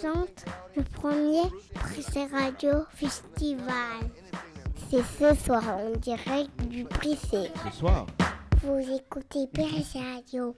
[0.00, 0.44] présente
[0.76, 1.42] le premier
[1.74, 4.00] Prissé Radio Festival.
[4.88, 7.50] C'est ce soir en direct du Prissé.
[7.70, 8.06] Ce soir
[8.62, 10.56] Vous écoutez Prissé Radio.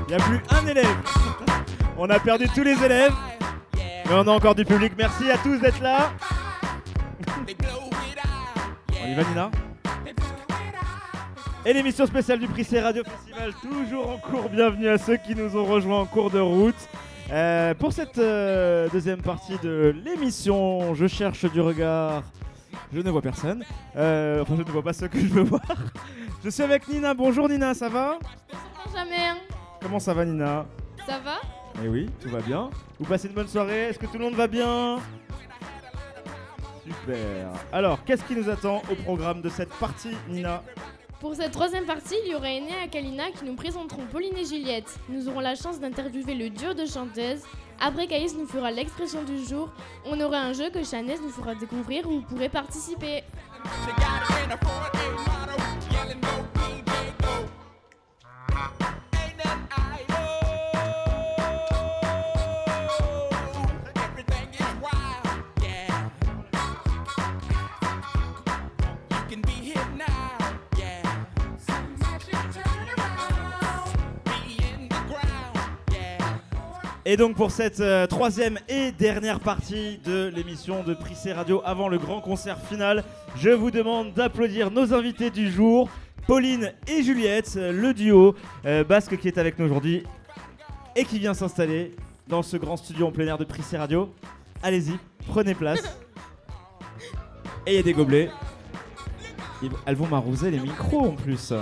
[0.00, 0.96] Il n'y a plus un élève.
[1.96, 3.14] On a perdu tous les élèves.
[3.76, 4.92] Mais on a encore du public.
[4.98, 6.12] Merci à tous d'être là.
[9.02, 9.50] On y va Nina?
[11.66, 14.50] Et l'émission spéciale du Prix C Radio Festival, toujours en cours.
[14.50, 16.74] Bienvenue à ceux qui nous ont rejoints en cours de route.
[17.32, 22.22] Euh, pour cette euh, deuxième partie de l'émission, je cherche du regard.
[22.92, 23.64] Je ne vois personne.
[23.96, 25.62] Euh, enfin, je ne vois pas ceux que je veux voir.
[26.44, 27.14] Je suis avec Nina.
[27.14, 28.18] Bonjour Nina, ça va?
[28.84, 29.38] Benjamin,
[29.80, 30.66] Comment ça va Nina?
[31.06, 31.36] Ça va?
[31.82, 32.68] Eh oui, tout va bien.
[33.00, 33.84] Vous passez une bonne soirée?
[33.84, 34.98] Est-ce que tout le monde va bien?
[36.84, 37.48] Super.
[37.72, 40.62] Alors, qu'est-ce qui nous attend au programme de cette partie, Nina?
[41.24, 44.98] Pour cette troisième partie, il y aura et Kalina qui nous présenteront Pauline et Juliette.
[45.08, 47.40] Nous aurons la chance d'interviewer le duo de chanteuses.
[47.80, 49.70] Après, Caïs nous fera l'expression du jour.
[50.04, 53.22] On aura un jeu que Chanès nous fera découvrir où vous pourrez participer.
[77.06, 81.88] Et donc pour cette euh, troisième et dernière partie de l'émission de Prissé Radio avant
[81.88, 83.04] le grand concert final,
[83.36, 85.90] je vous demande d'applaudir nos invités du jour,
[86.26, 90.02] Pauline et Juliette, euh, le duo euh, basque qui est avec nous aujourd'hui
[90.96, 91.94] et qui vient s'installer
[92.26, 94.10] dans ce grand studio en plein air de Prissé Radio.
[94.62, 94.94] Allez-y,
[95.28, 95.98] prenez place.
[97.66, 98.30] Et il y a des gobelets.
[99.84, 101.52] Elles vont m'arroser les micros en plus.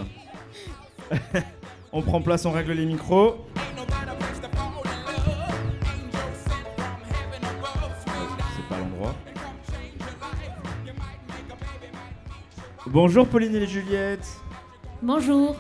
[1.93, 3.45] on prend place, on règle les micros.
[12.93, 14.29] Bonjour Pauline et Juliette.
[15.01, 15.57] Bonjour.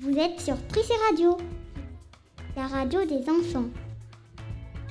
[0.00, 1.36] Vous êtes sur Prissé Radio,
[2.56, 3.66] la radio des enfants.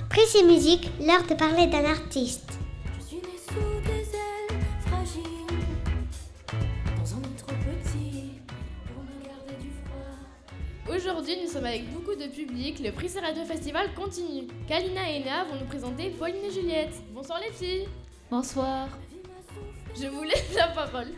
[0.08, 2.56] Prissé Musique, l'heure de parler d'un artiste.
[2.96, 5.58] Je suis née sous des ailes fragiles,
[6.96, 8.40] dans un monde trop petit
[8.86, 10.94] pour me garder du froid.
[10.94, 12.78] Aujourd'hui, nous sommes avec beaucoup de public.
[12.84, 14.46] Le Prix Radio Festival continue.
[14.68, 16.94] Kalina et Ena vont nous présenter Pauline et Juliette.
[17.12, 17.88] Bonsoir les filles.
[18.30, 18.86] Bonsoir.
[20.00, 21.08] Je vous laisse la parole.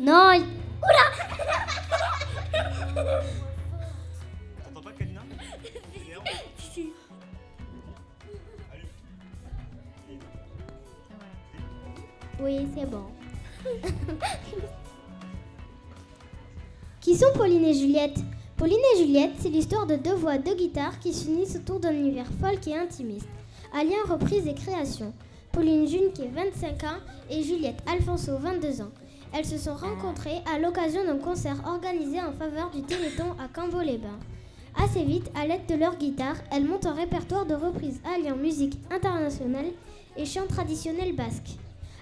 [0.00, 0.44] Non, il-
[4.64, 5.20] T'entends pas Kalina?
[12.40, 13.04] Oui, c'est bon.
[17.00, 18.18] Qui sont Pauline et Juliette?
[18.58, 22.26] Pauline et Juliette, c'est l'histoire de deux voix, deux guitares qui s'unissent autour d'un univers
[22.40, 23.28] folk et intimiste,
[23.72, 25.12] alliant reprise et création.
[25.52, 26.98] Pauline June qui est 25 ans
[27.30, 28.90] et Juliette Alfonso 22 ans.
[29.32, 34.18] Elles se sont rencontrées à l'occasion d'un concert organisé en faveur du Téléthon à Cambo-les-Bains.
[34.84, 38.76] Assez vite, à l'aide de leur guitare, elles montent un répertoire de reprises alliant musique
[38.90, 39.66] internationale
[40.16, 41.58] et chant traditionnel basque.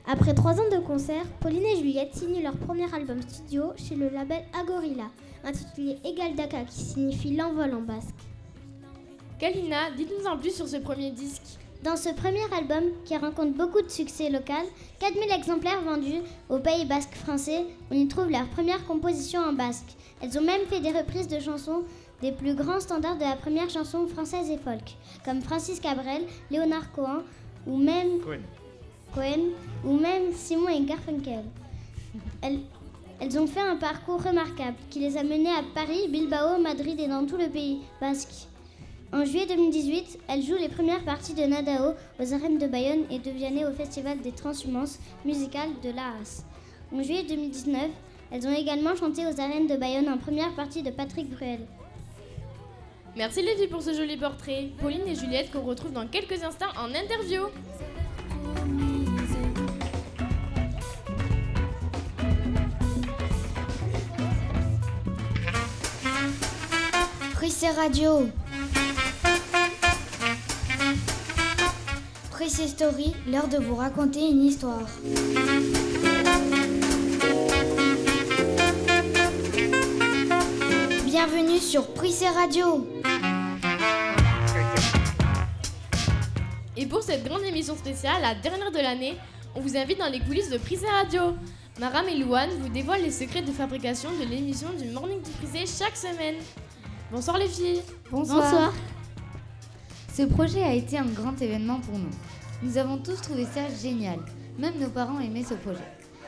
[0.08, 4.08] Après trois ans de concert, Pauline et Juliette signent leur premier album studio chez le
[4.08, 5.10] label Agorilla,
[5.46, 8.14] intitulé Egal Daka, qui signifie l'envol en basque.
[9.38, 11.58] Kalina, dites-nous en plus sur ce premier disque.
[11.82, 14.64] Dans ce premier album, qui rencontre beaucoup de succès local,
[14.98, 19.94] 4000 exemplaires vendus au Pays basque français, on y trouve leurs premières compositions en basque.
[20.20, 21.84] Elles ont même fait des reprises de chansons
[22.22, 26.90] des plus grands standards de la première chanson française et folk, comme Francis Cabrel, Léonard
[26.92, 27.22] Cohen
[27.66, 28.40] ou même Cohen.
[29.14, 29.50] Cohen
[29.84, 31.44] ou même Simon et Garfunkel.
[32.40, 32.60] Elles,
[33.20, 37.08] elles ont fait un parcours remarquable qui les a menées à Paris, Bilbao, Madrid et
[37.08, 38.48] dans tout le pays basque.
[39.12, 43.18] En juillet 2018, elles jouent les premières parties de Nadao aux arènes de Bayonne et
[43.18, 46.42] de Vianney au Festival des transhumances musicales de l'Arras.
[46.92, 47.88] En juillet 2019,
[48.32, 51.60] elles ont également chanté aux arènes de Bayonne en première partie de Patrick Bruel.
[53.16, 54.68] Merci les filles pour ce joli portrait.
[54.78, 57.44] Pauline et Juliette qu'on retrouve dans quelques instants en interview.
[67.46, 68.28] Prissé Radio.
[72.32, 74.88] Prissé Story, l'heure de vous raconter une histoire.
[81.04, 82.84] Bienvenue sur Prissé Radio.
[86.76, 89.14] Et pour cette grande émission spéciale, la dernière de l'année,
[89.54, 91.36] on vous invite dans les coulisses de Prissé Radio.
[91.78, 95.64] Maram et Louane vous dévoilent les secrets de fabrication de l'émission du Morning du Prissé
[95.64, 96.34] chaque semaine.
[97.12, 98.74] Bonsoir les filles Bonsoir.
[100.12, 102.10] Ce projet a été un grand événement pour nous.
[102.64, 104.18] Nous avons tous trouvé ça génial.
[104.58, 105.86] Même nos parents aimaient ce projet.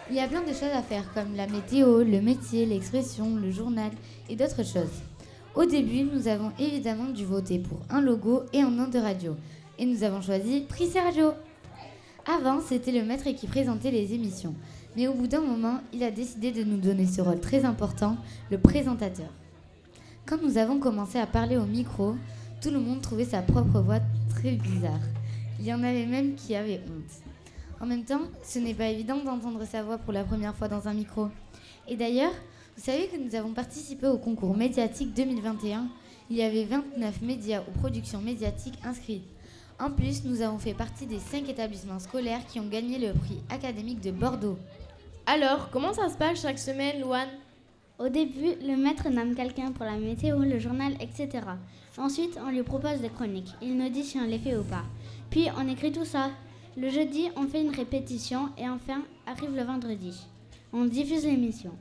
[0.08, 3.50] Il y a plein de choses à faire comme la météo, le métier, l'expression, le
[3.50, 3.90] journal
[4.28, 5.02] et d'autres choses.
[5.56, 9.34] Au début, nous avons évidemment dû voter pour un logo et un nom de radio.
[9.80, 11.32] Et nous avons choisi Prissé Radio.
[12.24, 14.54] Avant, c'était le maître qui présentait les émissions.
[14.96, 18.16] Mais au bout d'un moment, il a décidé de nous donner ce rôle très important,
[18.52, 19.28] le présentateur.
[20.28, 22.14] Quand nous avons commencé à parler au micro,
[22.60, 25.00] tout le monde trouvait sa propre voix très bizarre.
[25.58, 27.22] Il y en avait même qui avaient honte.
[27.80, 30.86] En même temps, ce n'est pas évident d'entendre sa voix pour la première fois dans
[30.86, 31.28] un micro.
[31.88, 32.34] Et d'ailleurs,
[32.76, 35.88] vous savez que nous avons participé au concours médiatique 2021.
[36.28, 39.24] Il y avait 29 médias ou productions médiatiques inscrites.
[39.80, 43.40] En plus, nous avons fait partie des 5 établissements scolaires qui ont gagné le prix
[43.48, 44.58] académique de Bordeaux.
[45.24, 47.28] Alors, comment ça se passe chaque semaine, Louane?
[47.98, 51.28] Au début, le maître nomme quelqu'un pour la météo, le journal, etc.
[51.96, 53.52] Ensuite, on lui propose des chroniques.
[53.60, 54.84] Il nous dit si on les fait ou pas.
[55.30, 56.30] Puis, on écrit tout ça.
[56.76, 60.16] Le jeudi, on fait une répétition et enfin, arrive le vendredi.
[60.72, 61.72] On diffuse l'émission.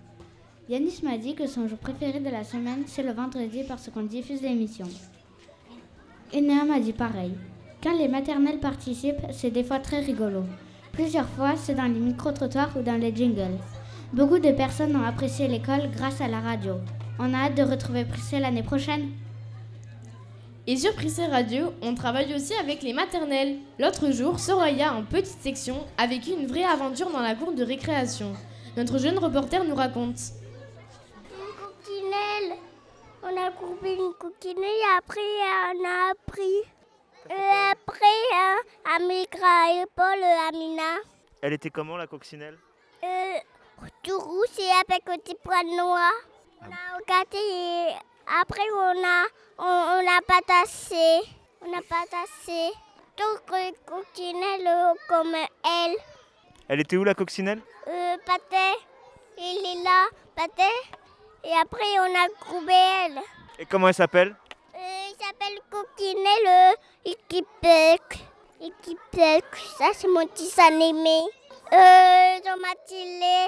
[0.68, 4.02] Yanis m'a dit que son jour préféré de la semaine, c'est le vendredi parce qu'on
[4.02, 4.88] diffuse l'émission.
[6.34, 7.34] Enea m'a dit pareil.
[7.84, 10.44] Quand les maternelles participent, c'est des fois très rigolo.
[10.94, 13.60] Plusieurs fois, c'est dans les micro-trottoirs ou dans les jingles.
[14.14, 16.76] Beaucoup de personnes ont apprécié l'école grâce à la radio.
[17.20, 19.12] On a hâte de retrouver Prissé l'année prochaine.
[20.66, 23.58] Et sur Prissé Radio, on travaille aussi avec les maternelles.
[23.80, 27.64] L'autre jour, Soraya, en petite section, a vécu une vraie aventure dans la cour de
[27.64, 28.34] récréation.
[28.78, 30.20] Notre jeune reporter nous raconte.
[31.32, 32.58] Une coquinelle.
[33.24, 35.20] On a coupé une coquinelle et après
[35.76, 36.62] on a appris.
[37.30, 38.56] Et après, hein,
[38.96, 40.96] Amikra et Paul Amina.
[41.42, 42.58] Elle était comment la coccinelle?
[43.04, 43.38] Euh,
[44.04, 46.12] tout rouge et avec un petit point noir.
[46.62, 47.94] On a regardé et
[48.42, 49.26] après on a,
[49.60, 51.22] on, on a pas tassé.
[51.62, 52.72] On a pas tassé.
[53.18, 55.96] Donc une coquinelle euh, comme elle.
[56.68, 57.62] Elle était où la coccinelle?
[57.88, 58.78] Euh, Pathé,
[59.38, 60.70] il est là, Pathé.
[61.44, 63.20] Et après on a coupé elle.
[63.60, 64.36] Et comment elle s'appelle?
[64.76, 66.76] Euh, il s'appelle Coquinelle euh,
[67.06, 68.26] Ikipek.
[68.62, 69.46] Ikipek,
[69.78, 71.22] ça c'est mon petit animé.
[71.74, 73.48] Euh, dans ma télé.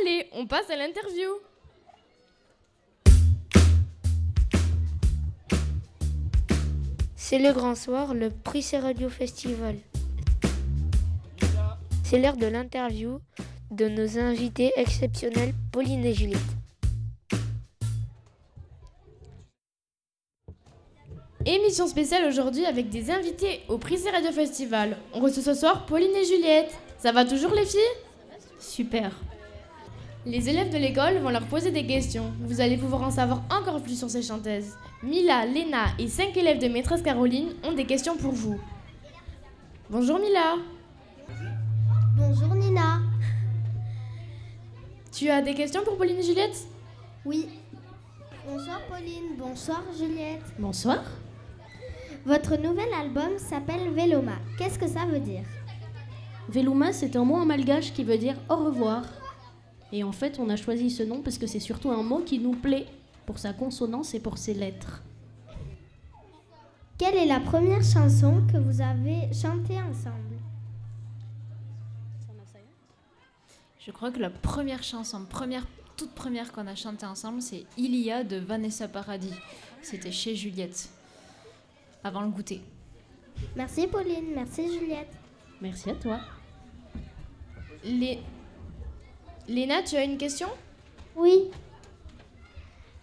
[0.00, 1.28] Allez, on passe à l'interview.
[7.16, 9.76] C'est le grand soir, le Prissé Radio Festival.
[12.04, 13.20] C'est l'heure de l'interview
[13.70, 16.40] de nos invités exceptionnels, Pauline et Juliette.
[21.44, 24.96] Émission spéciale aujourd'hui avec des invités au Prissé Radio Festival.
[25.12, 26.72] On reçoit ce soir Pauline et Juliette.
[26.98, 27.80] Ça va toujours les filles?
[28.58, 29.12] Super.
[30.24, 32.32] Les élèves de l'école vont leur poser des questions.
[32.42, 34.76] Vous allez pouvoir en savoir encore plus sur ces chanteuses.
[35.02, 38.60] Mila, Léna et cinq élèves de maîtresse Caroline ont des questions pour vous.
[39.90, 40.54] Bonjour Mila.
[42.16, 43.00] Bonjour Nina.
[45.10, 46.68] Tu as des questions pour Pauline et Juliette?
[47.24, 47.48] Oui.
[48.46, 50.44] Bonsoir Pauline, bonsoir Juliette.
[50.56, 51.02] Bonsoir.
[52.24, 54.38] Votre nouvel album s'appelle Véloma.
[54.56, 55.42] Qu'est-ce que ça veut dire?
[56.48, 59.02] Veluma, c'est un mot en malgache qui veut dire au revoir.
[59.92, 62.38] Et en fait, on a choisi ce nom parce que c'est surtout un mot qui
[62.38, 62.86] nous plaît
[63.26, 65.02] pour sa consonance et pour ses lettres.
[66.98, 70.16] Quelle est la première chanson que vous avez chantée ensemble?
[73.84, 77.96] Je crois que la première chanson, première, toute première qu'on a chantée ensemble, c'est Il
[77.96, 79.34] y a de Vanessa Paradis.
[79.82, 80.88] C'était chez Juliette,
[82.04, 82.62] avant le goûter.
[83.56, 85.12] Merci Pauline, merci Juliette.
[85.60, 86.20] Merci à toi.
[87.84, 88.20] Lé-
[89.48, 90.48] Léna, tu as une question?
[91.16, 91.50] Oui.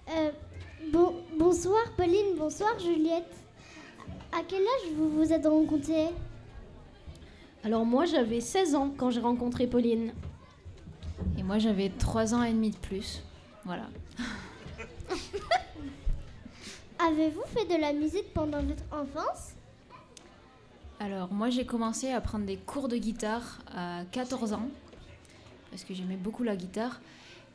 [0.09, 0.31] Euh,
[0.91, 3.35] bon, bonsoir Pauline, bonsoir Juliette.
[4.31, 6.07] À quel âge vous vous êtes rencontrés
[7.63, 10.13] Alors moi, j'avais 16 ans quand j'ai rencontré Pauline.
[11.37, 13.21] Et moi, j'avais 3 ans et demi de plus.
[13.65, 13.87] Voilà.
[16.99, 19.55] Avez-vous fait de la musique pendant votre enfance?
[21.01, 24.69] Alors, moi, j'ai commencé à prendre des cours de guitare à 14 ans,
[25.69, 26.99] parce que j'aimais beaucoup la guitare,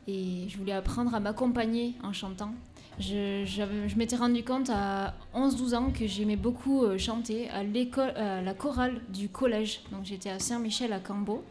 [0.07, 2.53] et je voulais apprendre à m'accompagner en chantant.
[2.99, 8.41] Je, m'étais rendu compte à 11-12 ans que j'aimais beaucoup euh, chanter à, l'école, à
[8.41, 9.81] la chorale du collège.
[9.91, 11.43] Donc, j'étais à Saint-Michel à Cambo,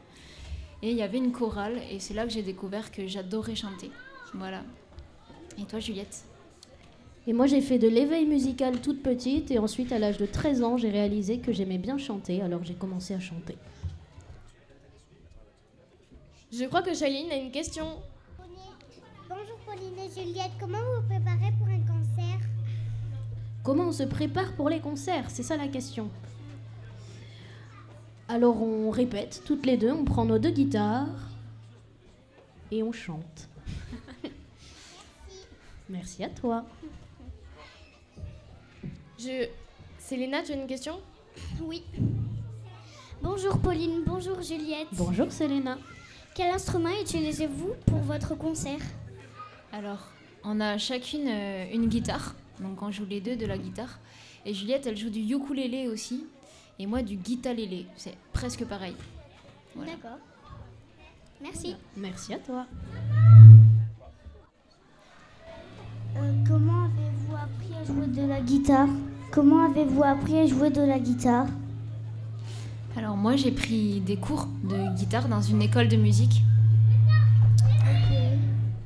[0.82, 3.90] et il y avait une chorale, et c'est là que j'ai découvert que j'adorais chanter.
[4.32, 4.62] Voilà.
[5.60, 6.24] Et toi, Juliette?
[7.26, 10.62] Et moi, j'ai fait de l'éveil musical toute petite et ensuite, à l'âge de 13
[10.62, 13.56] ans, j'ai réalisé que j'aimais bien chanter, alors j'ai commencé à chanter.
[16.56, 18.00] Je crois que Shaline a une question.
[19.28, 22.38] Bonjour Pauline et Juliette, comment vous vous préparez pour un concert?
[23.64, 25.30] Comment on se prépare pour les concerts?
[25.30, 26.10] C'est ça la question.
[28.28, 31.08] Alors on répète toutes les deux, on prend nos deux guitares
[32.70, 33.48] et on chante.
[35.88, 36.64] Merci à toi.
[39.18, 39.48] Je...
[39.98, 41.00] Célena, tu as une question?
[41.62, 41.82] Oui.
[43.22, 44.88] Bonjour Pauline, bonjour Juliette.
[44.92, 45.78] Bonjour Selena.
[46.34, 48.80] Quel instrument utilisez-vous pour votre concert
[49.72, 50.08] Alors,
[50.42, 54.00] on a chacune euh, une guitare, donc on joue les deux de la guitare.
[54.44, 56.26] Et Juliette, elle joue du ukulélé aussi,
[56.80, 57.86] et moi du guitalélé.
[57.96, 58.96] C'est presque pareil.
[59.76, 59.92] Voilà.
[59.92, 60.18] D'accord.
[61.40, 61.76] Merci.
[61.96, 62.66] Merci à toi.
[66.16, 68.88] Euh, comment avez-vous appris à jouer de la guitare?
[69.30, 71.46] Comment avez-vous appris à jouer de la guitare?
[72.96, 76.42] Alors moi, j'ai pris des cours de guitare dans une école de musique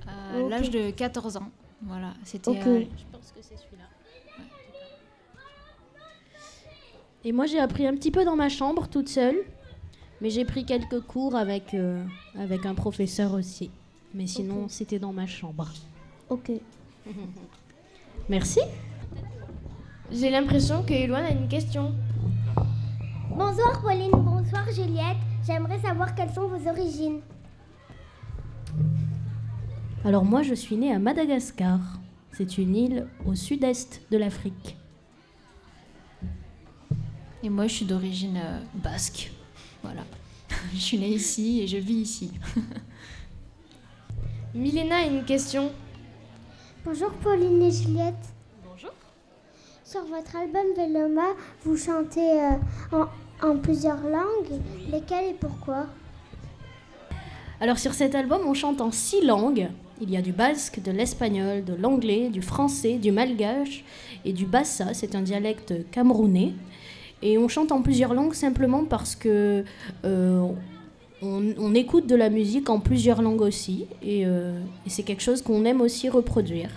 [0.07, 0.50] à Ok.
[0.50, 1.50] l'âge de 14 ans.
[1.83, 2.50] Voilà, c'était.
[2.50, 3.85] Euh, Je pense que c'est celui-là.
[7.25, 9.37] Et moi, j'ai appris un petit peu dans ma chambre, toute seule.
[10.21, 12.05] Mais j'ai pris quelques cours avec, euh,
[12.37, 13.71] avec un professeur aussi.
[14.15, 15.69] Mais sinon, c'était dans ma chambre.
[16.29, 16.50] Ok.
[18.29, 18.61] Merci.
[20.11, 21.95] J'ai l'impression que Eloane a une question.
[23.38, 25.16] Bonsoir Pauline, bonsoir Juliette.
[25.47, 27.21] J'aimerais savoir quelles sont vos origines.
[30.04, 31.78] Alors moi, je suis née à Madagascar.
[32.33, 34.76] C'est une île au sud-est de l'Afrique.
[37.45, 39.30] Et moi, je suis d'origine euh, basque.
[39.85, 40.02] Voilà.
[40.75, 42.33] je suis née ici et je vis ici.
[44.52, 45.71] Milena a une question.
[46.85, 48.35] Bonjour Pauline et Juliette.
[48.68, 48.90] Bonjour.
[49.85, 51.28] Sur votre album Veloma,
[51.62, 52.57] vous chantez euh,
[52.90, 53.07] en,
[53.42, 54.61] en plusieurs langues.
[54.90, 55.87] Lesquelles et pourquoi?
[57.61, 59.68] Alors sur cet album, on chante en six langues.
[60.00, 63.85] Il y a du basque, de l'espagnol, de l'anglais, du français, du malgache
[64.25, 64.95] et du bassa.
[64.95, 66.52] C'est un dialecte camerounais.
[67.21, 69.64] Et on chante en plusieurs langues simplement parce que
[70.04, 70.52] euh,
[71.21, 73.87] on, on écoute de la musique en plusieurs langues aussi.
[74.02, 76.71] Et, euh, et c'est quelque chose qu'on aime aussi reproduire.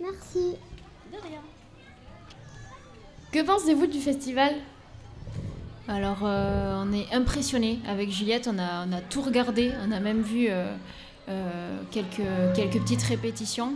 [0.00, 0.56] Merci.
[3.30, 4.52] Que pensez-vous du festival?
[5.92, 7.78] Alors, euh, on est impressionnés.
[7.86, 9.72] Avec Juliette, on a, on a tout regardé.
[9.86, 10.74] On a même vu euh,
[11.28, 13.74] euh, quelques, quelques petites répétitions.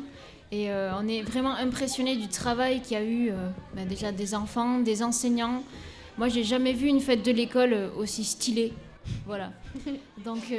[0.51, 3.33] Et on est vraiment impressionnés du travail qu'il y a eu
[3.75, 5.65] ben, déjà des enfants, des enseignants.
[6.19, 8.73] Moi, j'ai jamais vu une fête de l'école aussi stylée.
[9.27, 9.51] Voilà.
[10.25, 10.55] Donc,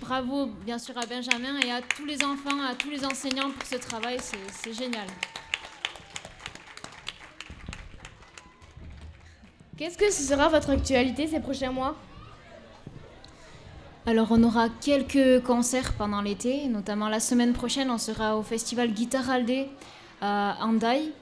[0.00, 3.68] bravo bien sûr à Benjamin et à tous les enfants, à tous les enseignants pour
[3.68, 4.18] ce travail.
[4.20, 5.06] C'est génial.
[9.80, 11.96] Qu'est-ce que ce sera votre actualité ces prochains mois?
[14.04, 18.92] Alors on aura quelques concerts pendant l'été, notamment la semaine prochaine on sera au festival
[18.92, 19.68] Guitare Aldé
[20.20, 21.12] à Hendaye.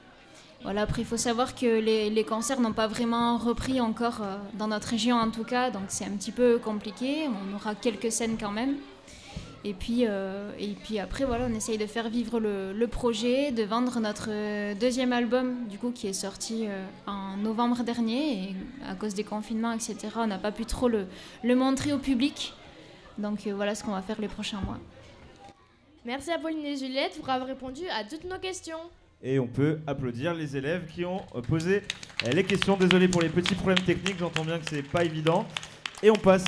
[0.64, 4.36] Voilà, après il faut savoir que les, les concerts n'ont pas vraiment repris encore euh,
[4.54, 7.28] dans notre région en tout cas, donc c'est un petit peu compliqué.
[7.28, 8.74] On aura quelques scènes quand même.
[9.64, 13.50] Et puis, euh, et puis après voilà, on essaye de faire vivre le, le projet,
[13.50, 18.50] de vendre notre euh, deuxième album du coup qui est sorti euh, en novembre dernier
[18.50, 18.56] et
[18.88, 19.96] à cause des confinements etc.
[20.16, 21.06] On n'a pas pu trop le,
[21.42, 22.54] le montrer au public.
[23.18, 24.78] Donc euh, voilà ce qu'on va faire les prochains mois.
[26.04, 28.78] Merci à Pauline et Juliette pour avoir répondu à toutes nos questions.
[29.24, 31.82] Et on peut applaudir les élèves qui ont posé
[32.32, 32.76] les questions.
[32.76, 35.44] Désolé pour les petits problèmes techniques, j'entends bien que c'est pas évident.
[36.00, 36.44] Et on passe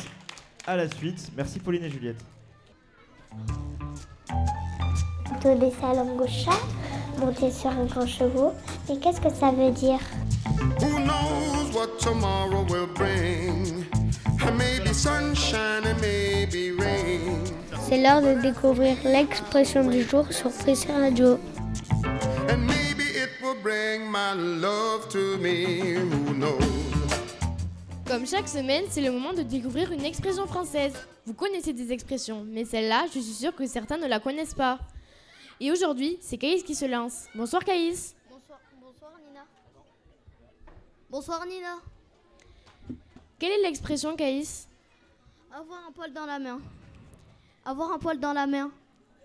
[0.64, 1.32] à la suite.
[1.36, 2.24] Merci Pauline et Juliette.
[5.42, 6.60] Donner sa langue au chat,
[7.18, 8.52] monter sur un grand chevaux.
[8.90, 10.00] Et qu'est-ce que ça veut dire?
[10.80, 13.86] Who knows what tomorrow will bring?
[14.58, 17.44] Maybe sunshine and maybe rain.
[17.88, 21.38] C'est l'heure de découvrir l'expression du jour sur Prissé Radio.
[22.50, 25.94] And maybe it will bring my love to me.
[25.94, 26.89] Who knows?
[28.10, 30.92] Comme chaque semaine, c'est le moment de découvrir une expression française.
[31.26, 34.80] Vous connaissez des expressions, mais celle-là, je suis sûre que certains ne la connaissent pas.
[35.60, 37.26] Et aujourd'hui, c'est Caïs qui se lance.
[37.36, 38.16] Bonsoir Caïs.
[38.28, 39.46] Bonsoir, bonsoir Nina.
[41.08, 41.76] Bonsoir Nina.
[43.38, 44.66] Quelle est l'expression Caïs?
[45.52, 46.60] Avoir un poil dans la main.
[47.64, 48.72] Avoir un poil dans la main.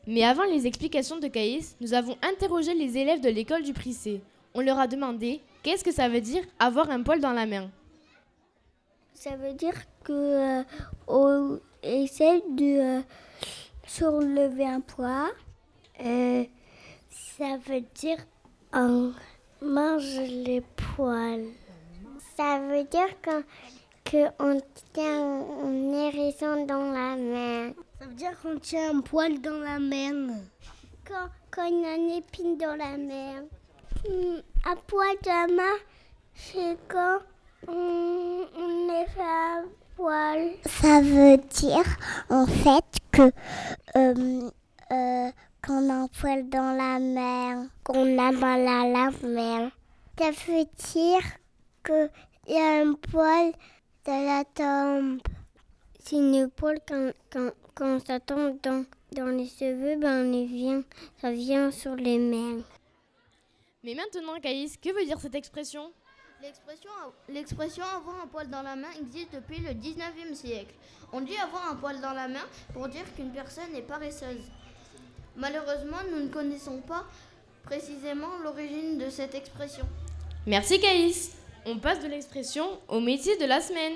[0.06, 4.22] Mais avant les explications de Caïs, nous avons interrogé les élèves de l'école du Prissé.
[4.54, 7.72] On leur a demandé qu'est-ce que ça veut dire avoir un poil dans la main?
[9.16, 10.12] Ça veut dire que
[10.60, 10.64] euh,
[11.08, 13.02] on essaie de euh,
[13.88, 15.32] soulever un poids.
[16.04, 16.44] Euh,
[17.10, 18.18] ça veut dire
[18.74, 19.14] on
[19.62, 20.62] mange les
[20.96, 21.48] poils.
[22.36, 23.42] Ça veut dire que,
[24.04, 24.60] que on
[24.94, 27.74] tient un hérisson dans la main.
[28.00, 30.36] Ça veut dire qu'on tient un poil dans la main.
[31.08, 33.44] Quand, quand il y a une épine dans la main.
[34.08, 35.78] Hmm, Un poil de la main,
[36.36, 37.20] c'est quand
[37.68, 40.52] on, on est fait un poil.
[40.66, 41.86] Ça veut dire
[42.30, 43.32] en fait que
[43.96, 44.50] euh,
[44.92, 45.32] euh,
[45.66, 49.72] qu'on a un poil dans la main, qu'on a mal à la main.
[50.18, 51.22] Ça veut dire
[51.84, 52.10] qu'il
[52.48, 53.52] y a un poil
[54.06, 55.20] dans la tombe.
[56.00, 60.84] C'est une poil quand, quand, quand ça tombe dans, dans les cheveux, ben on vient,
[61.20, 62.62] ça vient sur les mains.
[63.84, 65.92] Mais maintenant, Caïs, que veut dire cette expression?
[66.46, 66.92] L'expression
[67.28, 70.76] l'expression avoir un poil dans la main existe depuis le 19e siècle.
[71.12, 74.44] On dit avoir un poil dans la main pour dire qu'une personne est paresseuse.
[75.36, 77.06] Malheureusement, nous ne connaissons pas
[77.64, 79.86] précisément l'origine de cette expression.
[80.46, 81.32] Merci Caïs.
[81.66, 83.94] On passe de l'expression au métier de la semaine.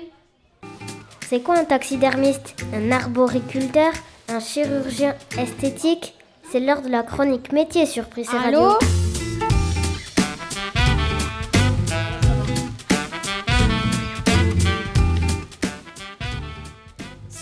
[1.28, 2.56] C'est quoi un taxidermiste?
[2.74, 3.92] Un arboriculteur?
[4.26, 6.14] Un chirurgien esthétique?
[6.50, 8.72] C'est l'heure de la chronique métier sur Prissé Radio.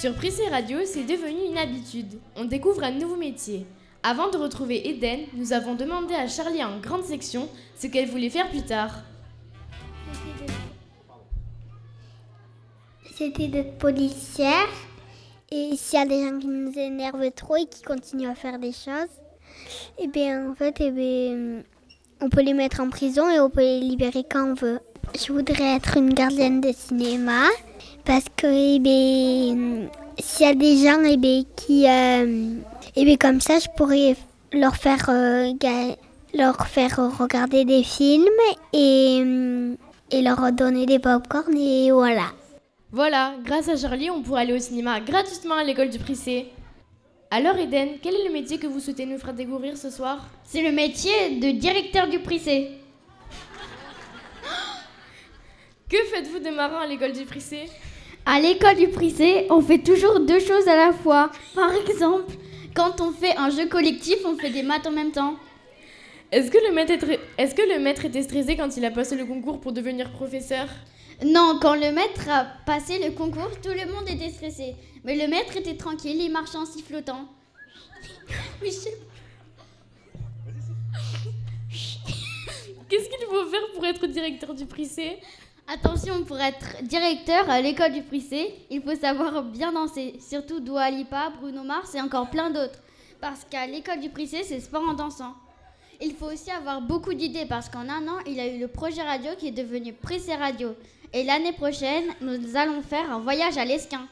[0.00, 2.20] Sur Prissé Radio, c'est devenu une habitude.
[2.36, 3.66] On découvre un nouveau métier.
[4.04, 8.30] Avant de retrouver Eden, nous avons demandé à Charlie en grande section ce qu'elle voulait
[8.30, 8.92] faire plus tard.
[13.12, 14.68] C'était d'être policière.
[15.50, 18.60] Et s'il y a des gens qui nous énervent trop et qui continuent à faire
[18.60, 19.10] des choses,
[19.98, 21.64] et bien en fait, eh
[22.20, 24.78] on peut les mettre en prison et on peut les libérer quand on veut.
[25.18, 27.48] Je voudrais être une gardienne de cinéma
[28.08, 29.86] parce que eh bien,
[30.18, 32.54] s'il y a des gens eh bien, qui, euh,
[32.96, 34.16] eh bien, comme ça, je pourrais
[34.50, 35.52] leur faire, euh,
[36.32, 38.24] leur faire regarder des films
[38.72, 39.22] et,
[40.10, 42.28] et leur donner des pop-corn et voilà.
[42.92, 46.46] Voilà, grâce à Charlie, on pourra aller au cinéma gratuitement à l'école du Prissé.
[47.30, 50.26] Alors Eden, quel est le métier que vous souhaitez nous faire découvrir ce soir?
[50.44, 52.70] C'est le métier de directeur du Prissé.
[55.90, 57.66] Que faites-vous de marrant à l'école du Prissé?
[58.30, 61.30] À l'école du Prissé, on fait toujours deux choses à la fois.
[61.54, 62.34] Par exemple,
[62.74, 65.36] quand on fait un jeu collectif, on fait des maths en même temps.
[66.30, 69.16] Est-ce que, le maître est- est-ce que le maître était stressé quand il a passé
[69.16, 70.68] le concours pour devenir professeur?
[71.24, 74.76] Non, quand le maître a passé le concours, tout le monde était stressé.
[75.04, 77.24] Mais le maître était tranquille, il marchait en sifflotant.
[82.90, 85.16] Qu'est-ce qu'il faut faire pour être directeur du Prissé
[85.70, 90.14] Attention, pour être directeur à l'école du Prissé, il faut savoir bien danser.
[90.18, 92.78] Surtout Dua Lipa, Bruno Mars et encore plein d'autres.
[93.20, 95.34] Parce qu'à l'école du Prissé, c'est sport en dansant.
[96.00, 99.02] Il faut aussi avoir beaucoup d'idées parce qu'en un an, il a eu le projet
[99.02, 100.74] radio qui est devenu Prissé Radio.
[101.12, 104.08] Et l'année prochaine, nous allons faire un voyage à l'Esquin.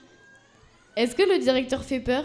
[0.95, 2.25] Est-ce que le directeur fait peur?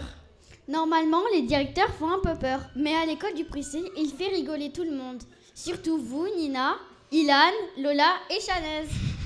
[0.68, 4.72] Normalement, les directeurs font un peu peur, mais à l'école du Prissé, il fait rigoler
[4.72, 5.22] tout le monde.
[5.54, 6.74] Surtout vous, Nina,
[7.10, 9.21] Ilan, Lola et Chanez.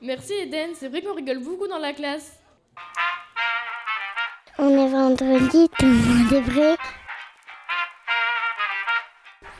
[0.00, 2.38] Merci Eden, c'est vrai qu'on rigole beaucoup dans la classe.
[4.56, 6.76] On est vendredi, tout le monde est vrai.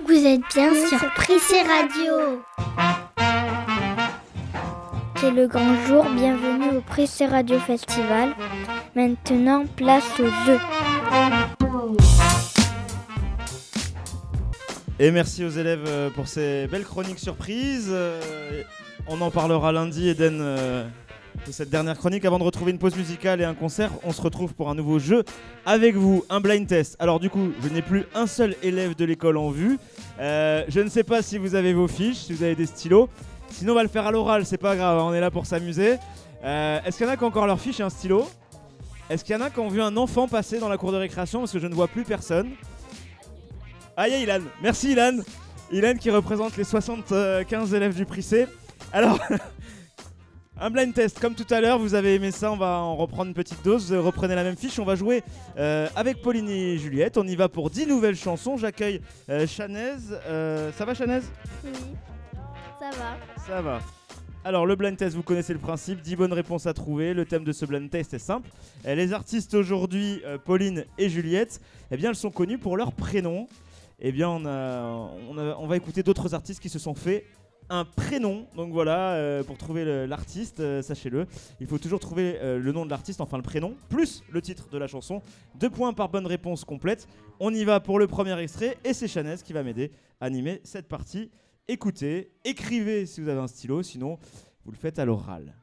[0.06, 2.42] Vous êtes bien sur Prissé Radio.
[5.16, 8.32] C'est le grand jour, bienvenue au Prissé Radio Festival.
[8.94, 10.60] Maintenant, place au jeu.
[15.00, 17.92] Et merci aux élèves euh, pour ces belles chroniques surprises.
[19.08, 20.86] On en parlera lundi, Eden, euh,
[21.46, 22.24] de cette dernière chronique.
[22.26, 24.98] Avant de retrouver une pause musicale et un concert, on se retrouve pour un nouveau
[24.98, 25.24] jeu
[25.64, 26.96] avec vous, un blind test.
[26.98, 29.78] Alors du coup, je n'ai plus un seul élève de l'école en vue.
[30.20, 33.08] Euh, je ne sais pas si vous avez vos fiches, si vous avez des stylos.
[33.50, 35.96] Sinon, on va le faire à l'oral, c'est pas grave, on est là pour s'amuser.
[36.44, 38.28] Euh, Est-ce qu'il y en a qui ont encore leur fiche et un stylo?
[39.08, 40.98] Est-ce qu'il y en a qui ont vu un enfant passer dans la cour de
[40.98, 41.40] récréation?
[41.40, 42.50] Parce que je ne vois plus personne.
[43.96, 44.44] Ah, il y a Ilan.
[44.62, 45.16] Merci Ilan.
[45.72, 48.46] Ilan qui représente les 75 élèves du Prissé.
[48.92, 49.18] Alors,
[50.60, 51.18] un blind test.
[51.20, 52.52] Comme tout à l'heure, vous avez aimé ça.
[52.52, 53.92] On va en reprendre une petite dose.
[53.92, 54.78] Vous reprenez la même fiche.
[54.78, 55.22] On va jouer
[55.58, 57.18] euh, avec Pauline et Juliette.
[57.18, 58.56] On y va pour 10 nouvelles chansons.
[58.56, 59.94] J'accueille euh, Chanez.
[60.26, 61.20] Euh, ça va, Chanez
[61.64, 61.70] Oui,
[62.80, 63.16] ça va.
[63.46, 63.80] Ça va.
[64.44, 67.12] Alors le blind test, vous connaissez le principe, 10 bonnes réponses à trouver.
[67.12, 68.48] Le thème de ce blind test est simple.
[68.86, 73.46] Euh, les artistes aujourd'hui, Pauline et Juliette, eh bien elles sont connues pour leur prénom.
[74.00, 77.24] Eh bien on, a- on, a- on va écouter d'autres artistes qui se sont fait
[77.70, 78.46] un prénom.
[78.56, 81.26] Donc voilà, euh, pour trouver l'artiste, euh, sachez-le,
[81.60, 84.68] il faut toujours trouver euh, le nom de l'artiste, enfin le prénom, plus le titre
[84.70, 85.22] de la chanson.
[85.54, 87.08] Deux points par bonne réponse complète.
[87.40, 90.60] On y va pour le premier extrait et c'est Chanez qui va m'aider à animer
[90.64, 91.30] cette partie.
[91.68, 94.18] Écoutez, écrivez si vous avez un stylo, sinon
[94.64, 95.54] vous le faites à l'oral.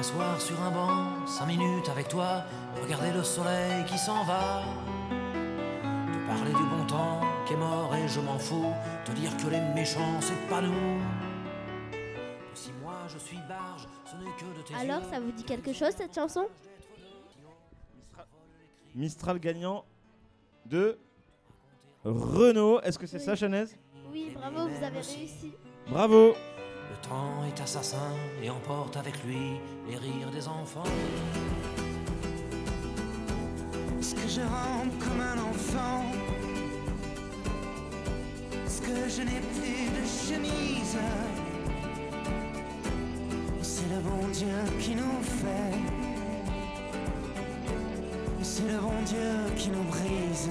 [0.00, 2.42] M'asseoir sur un banc, cinq minutes avec toi,
[2.82, 4.62] regarder le soleil qui s'en va.
[5.10, 8.72] Te parler du bon temps qui est mort et je m'en fous.
[9.04, 11.02] Te dire que les méchants c'est pas nous.
[12.54, 15.10] Si moi je suis barge, ce n'est que de tes Alors, yeux.
[15.12, 16.48] ça vous dit quelque chose cette chanson?
[18.94, 19.84] Mistral gagnant
[20.64, 20.98] de
[22.04, 22.80] Renault.
[22.80, 23.64] Est-ce que c'est ça, Chanez
[24.10, 25.52] Oui, bravo, vous avez réussi.
[25.90, 26.32] Bravo
[26.90, 30.82] Le temps est assassin et emporte avec lui les rires des enfants.
[34.00, 36.04] Est-ce que je rentre comme un enfant?
[38.66, 40.98] Est-ce que je n'ai plus de chemise?
[43.62, 44.48] C'est le bon Dieu
[44.80, 45.78] qui nous fait?
[48.42, 50.50] C'est le bon Dieu qui nous brise?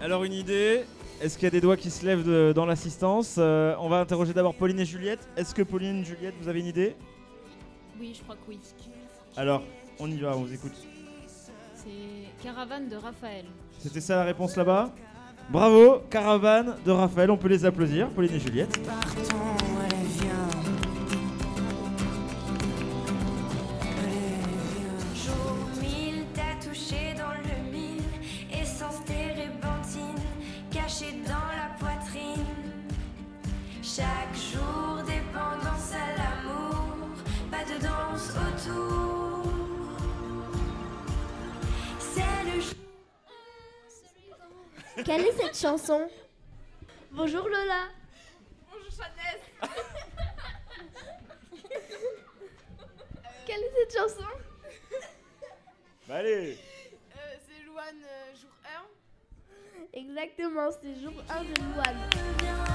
[0.00, 0.84] Alors une idée
[1.20, 4.00] Est-ce qu'il y a des doigts qui se lèvent de- dans l'assistance Euh, On va
[4.00, 5.26] interroger d'abord Pauline et Juliette.
[5.36, 6.96] Est-ce que Pauline, Juliette, vous avez une idée?
[7.98, 8.58] Oui, je crois que oui.
[9.36, 9.62] Alors,
[9.98, 10.74] on y va, on vous écoute.
[11.74, 13.44] C'est Caravane de Raphaël.
[13.78, 14.90] C'était ça la réponse là-bas?
[15.50, 18.80] Bravo, caravane de Raphaël, on peut les applaudir, Pauline et Juliette.
[18.86, 19.63] Partons,
[45.02, 46.08] Quelle est cette chanson
[47.10, 47.88] Bonjour Lola.
[48.70, 49.40] Bonjour Chanès.
[53.46, 54.24] Quelle est cette chanson
[56.08, 56.58] Bah allez
[57.16, 59.98] Euh, c'est Louane, euh, jour 1.
[59.98, 62.73] Exactement, c'est jour 1 de Louane.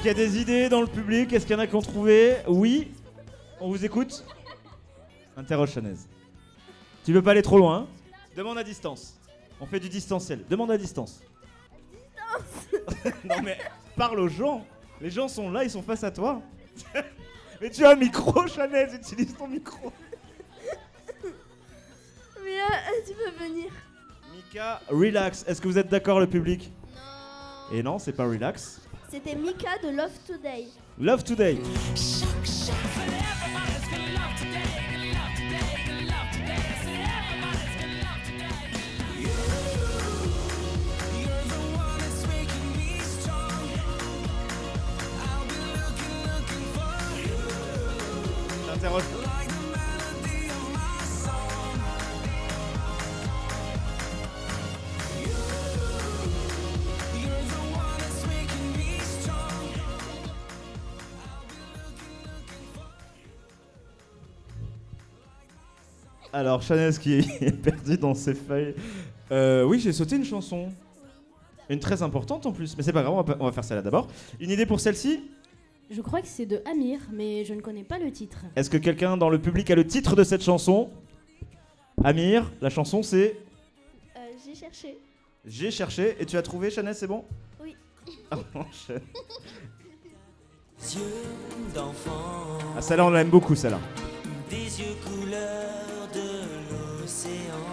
[0.00, 1.82] Qu'il y a des idées dans le public Est-ce qu'il y en a qui ont
[1.82, 2.90] trouvé Oui
[3.60, 4.24] On vous écoute
[5.36, 5.96] Interroge Chanez.
[7.04, 7.80] Tu veux pas aller trop loin?
[7.80, 7.86] Hein
[8.34, 9.20] Demande à distance.
[9.60, 10.42] On fait du distanciel.
[10.48, 11.20] Demande à distance.
[13.24, 13.58] non mais
[13.94, 14.64] parle aux gens.
[15.02, 16.40] Les gens sont là, ils sont face à toi.
[17.60, 19.92] mais tu as un micro, Chanez, utilise ton micro.
[22.42, 23.70] Mais euh, tu peux venir.
[24.34, 25.44] Mika, relax.
[25.46, 26.72] Est-ce que vous êtes d'accord, le public?
[26.94, 27.76] Non.
[27.76, 28.80] Et non, c'est pas relax.
[29.10, 30.68] C'était Mika de Love Today.
[31.00, 31.58] Love Today.
[66.32, 68.74] Alors, Chanez qui est perdu dans ses feuilles.
[69.32, 70.68] Euh, oui, j'ai sauté une chanson.
[71.68, 72.76] Une très importante en plus.
[72.76, 74.08] Mais c'est pas grave, on va, on va faire celle-là d'abord.
[74.40, 75.20] Une idée pour celle-ci?
[75.90, 78.44] Je crois que c'est de Amir, mais je ne connais pas le titre.
[78.54, 80.90] Est-ce que quelqu'un dans le public a le titre de cette chanson?
[82.04, 83.36] Amir, la chanson c'est
[84.16, 84.98] Euh, J'ai cherché.
[85.44, 87.24] J'ai cherché et tu as trouvé, Chanez, c'est bon?
[87.62, 87.76] Oui.
[88.30, 88.38] Ah,
[91.74, 93.78] d'enfant Ah, celle-là, on l'aime beaucoup, celle-là.
[94.50, 97.64] Des yeux couleur de l'océan.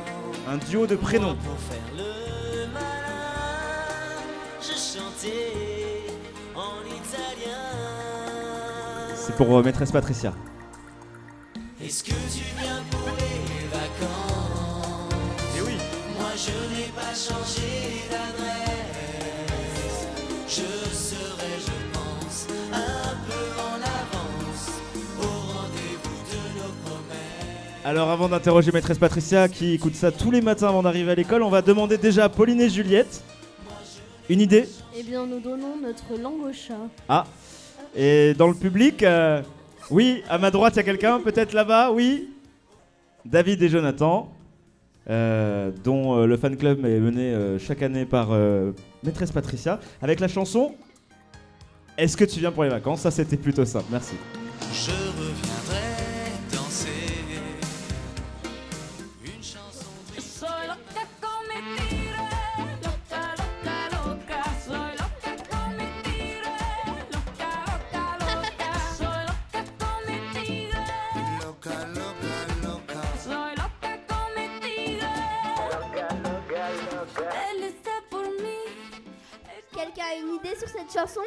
[0.47, 1.35] Un duo de prénoms.
[1.35, 4.21] Pour faire le malin
[4.61, 6.03] Je chantais
[6.55, 7.57] en italien.
[9.15, 10.33] C'est pour euh, maîtresse Patricia.
[11.83, 15.15] Est-ce que tu viens pour les vacances?
[15.57, 15.77] Eh oui.
[16.19, 17.96] Moi je n'ai pas changé
[27.87, 31.41] Alors avant d'interroger maîtresse Patricia qui écoute ça tous les matins avant d'arriver à l'école,
[31.41, 33.23] on va demander déjà à Pauline et Juliette
[34.29, 34.67] une idée.
[34.93, 36.73] Eh bien, nous donnons notre langue au chat.
[37.07, 37.25] Ah.
[37.95, 39.41] Et dans le public, euh,
[39.89, 42.27] oui, à ma droite il y a quelqu'un, peut-être là-bas, oui.
[43.23, 44.33] David et Jonathan,
[45.09, 49.79] euh, dont euh, le fan club est mené euh, chaque année par euh, maîtresse Patricia,
[50.01, 50.75] avec la chanson
[51.97, 52.99] Est-ce que tu viens pour les vacances?
[52.99, 54.15] Ça c'était plutôt simple, merci.
[54.73, 55.46] Je
[80.57, 81.21] sur cette chanson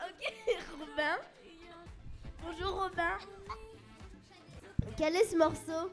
[0.00, 0.32] Ok,
[0.80, 1.16] Robin.
[2.42, 3.18] Bonjour Robin.
[4.96, 5.90] Quel est ce morceau?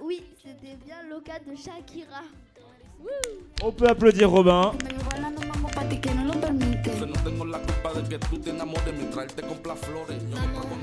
[0.00, 2.22] Oui, c'était bien Loca de Shakira.
[3.62, 4.72] On peut applaudir Robin.
[5.20, 5.30] Maman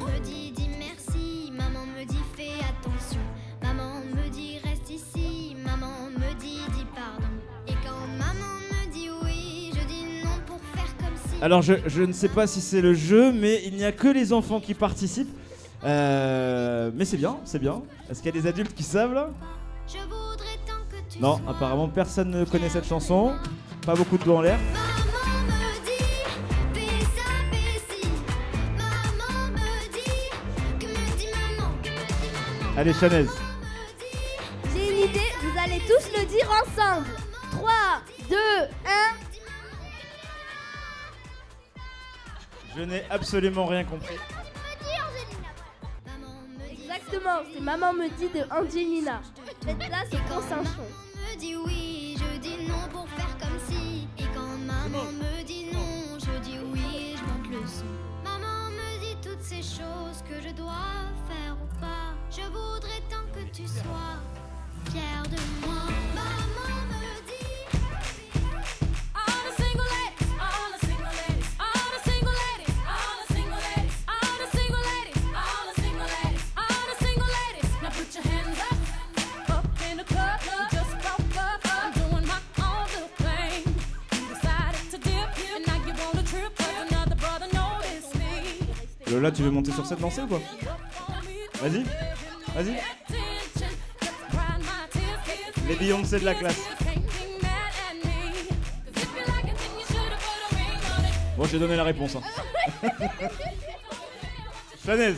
[0.06, 3.20] me dit dis merci, maman me dit fais attention,
[11.42, 14.08] Alors je, je ne sais pas si c'est le jeu, mais il n'y a que
[14.08, 15.36] les enfants qui participent.
[15.84, 17.82] Euh, mais c'est bien, c'est bien.
[18.10, 19.30] Est-ce qu'il y a des adultes qui savent là?
[19.88, 23.34] Je voudrais tant que tu Non, apparemment personne ne connaît cette chanson.
[23.86, 24.58] Pas beaucoup de doigts en l'air.
[24.74, 26.04] Maman me dit
[26.74, 28.08] fais ça, fais ci.
[28.78, 30.30] Maman me dit
[30.80, 31.28] que me dit
[31.60, 32.80] maman, que me dit maman.
[32.80, 33.26] Allez, Chanez.
[34.74, 37.08] J'ai une idée, vous allez tous le dire ensemble.
[37.52, 37.72] 3,
[38.30, 39.25] 2, 1.
[42.76, 44.16] Je n'ai absolument rien compris.
[46.72, 49.22] Exactement, c'est Maman me dit de Angelina.
[49.64, 50.84] Faites-la sur Constantin.
[51.16, 54.08] me dit oui, je dis non pour faire comme si.
[54.18, 55.65] Et quand maman me dit
[89.26, 90.40] Lola, tu veux monter sur cette lancée ou quoi
[91.56, 91.84] Vas-y,
[92.54, 92.76] vas-y.
[95.68, 96.62] Les Beyoncé de la classe.
[101.36, 102.16] Bon, j'ai donné la réponse.
[102.16, 102.22] Hein.
[104.86, 105.16] Chanez,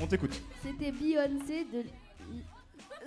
[0.00, 0.40] on t'écoute.
[0.62, 1.82] C'était Beyoncé de.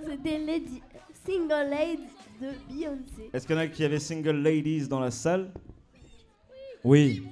[0.06, 0.82] C'était Lady.
[1.26, 2.04] Single Lady
[2.42, 3.30] de Beyoncé.
[3.32, 5.54] Est-ce qu'il y en a qui avaient single ladies dans la salle?
[6.84, 7.24] Oui.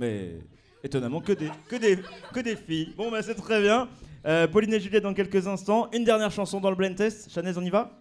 [0.00, 0.40] Mais
[0.84, 1.98] étonnamment que des, que des,
[2.32, 2.94] que des filles.
[2.96, 3.88] Bon, bah c'est très bien.
[4.26, 5.88] Euh, Pauline et Juliette dans quelques instants.
[5.92, 7.30] Une dernière chanson dans le blend test.
[7.30, 8.00] Chanez, on y va?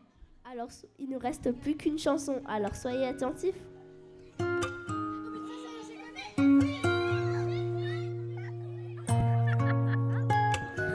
[0.51, 3.55] Alors, so- il ne reste plus qu'une chanson, alors soyez attentifs.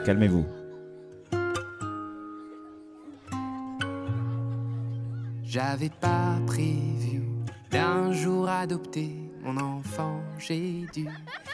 [0.05, 0.45] Calmez-vous.
[5.43, 7.21] J'avais pas prévu
[7.71, 9.11] d'un jour adopter
[9.43, 11.07] mon enfant, j'ai dû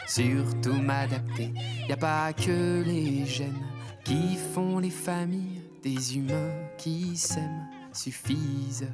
[0.06, 1.52] surtout m'adapter.
[1.88, 3.66] Y a pas que les gènes
[4.04, 8.88] qui font les familles, des humains qui s'aiment suffisent.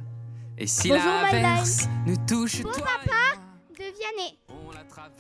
[0.59, 4.39] Et si Bonjour, l'inverse nous touche toi papa de Vianney.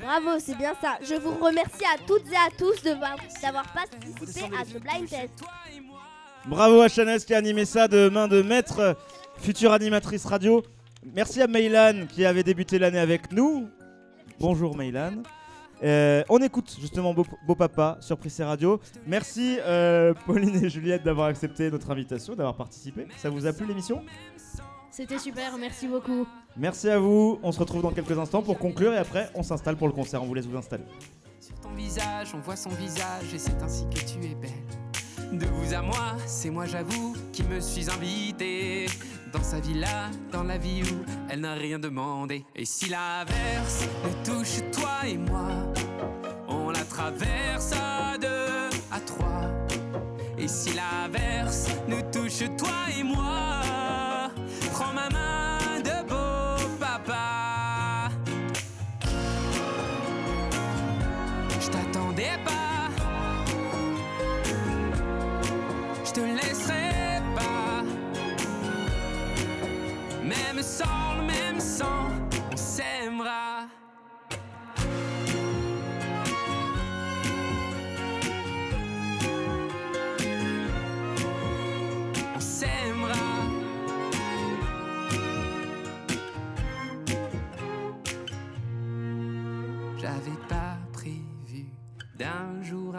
[0.00, 0.96] Bravo, c'est bien ça.
[1.02, 5.08] Je vous remercie à toutes et à tous de voir- d'avoir participé à ce blind
[5.08, 5.32] test.
[6.46, 8.96] Bravo à Chanez qui a animé ça de main de maître,
[9.38, 10.62] future animatrice radio.
[11.14, 13.68] Merci à Meylan qui avait débuté l'année avec nous.
[14.40, 15.22] Bonjour Meylan.
[15.82, 18.80] Euh, on écoute justement Beau, Beau Papa sur Prissé Radio.
[19.06, 23.06] Merci euh, Pauline et Juliette d'avoir accepté notre invitation, d'avoir participé.
[23.18, 24.02] Ça vous a plu l'émission?
[24.90, 26.26] C'était super, merci beaucoup.
[26.56, 27.38] Merci à vous.
[27.42, 30.22] On se retrouve dans quelques instants pour conclure et après on s'installe pour le concert.
[30.22, 30.84] On vous laisse vous installer.
[31.62, 35.38] ton visage, on voit son visage et c'est ainsi que tu es belle.
[35.38, 38.86] De vous à moi, c'est moi j'avoue qui me suis invité
[39.32, 42.44] dans sa villa, dans la vie où elle n'a rien demandé.
[42.54, 45.48] Et si l'averse nous touche toi et moi,
[46.48, 49.50] on la traverse à deux, à trois.
[50.38, 53.60] Et si l'averse nous touche toi et moi,
[54.72, 55.35] prends ma main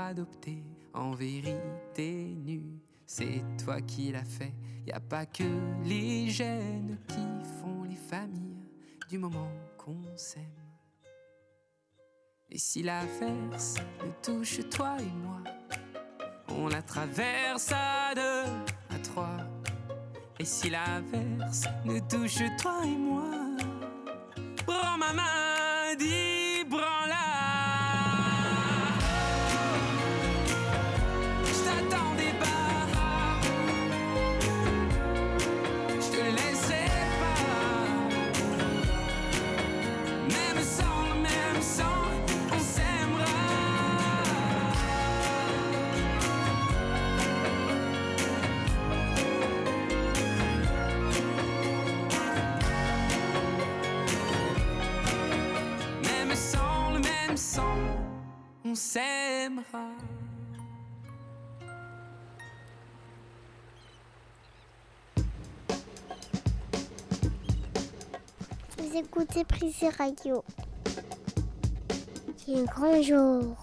[0.05, 2.79] adopté en vérité nue.
[3.05, 4.53] C'est toi qui l'as fait,
[4.85, 5.43] y a pas que
[5.85, 8.65] les gènes qui font les familles
[9.09, 10.43] du moment qu'on s'aime.
[12.49, 15.43] Et si l'averse nous touche, toi et moi,
[16.49, 19.37] on la traverse à deux, à trois.
[20.39, 23.31] Et si l'averse nous touche, toi et moi,
[24.65, 26.96] prends ma main, dis prends-la.
[68.77, 70.43] Vous écoutez Prise Radio.
[72.37, 73.57] C'est un grand jour.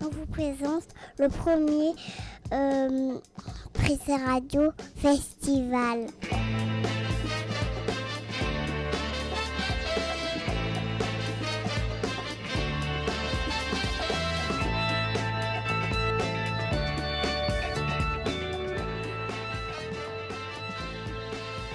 [0.00, 0.86] On vous présente
[1.18, 1.94] le premier
[2.52, 3.18] euh,
[4.24, 6.06] Radio Festival.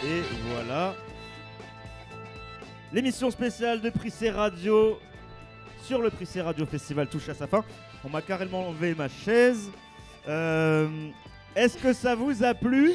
[0.06, 0.22] Et
[0.54, 0.96] voilà.
[2.94, 5.00] L'émission spéciale de Prissé Radio
[5.84, 7.64] sur le Prissé Radio Festival touche à sa fin.
[8.04, 9.70] On m'a carrément enlevé ma chaise.
[10.28, 10.88] Euh,
[11.56, 12.92] Est-ce que ça vous a plu?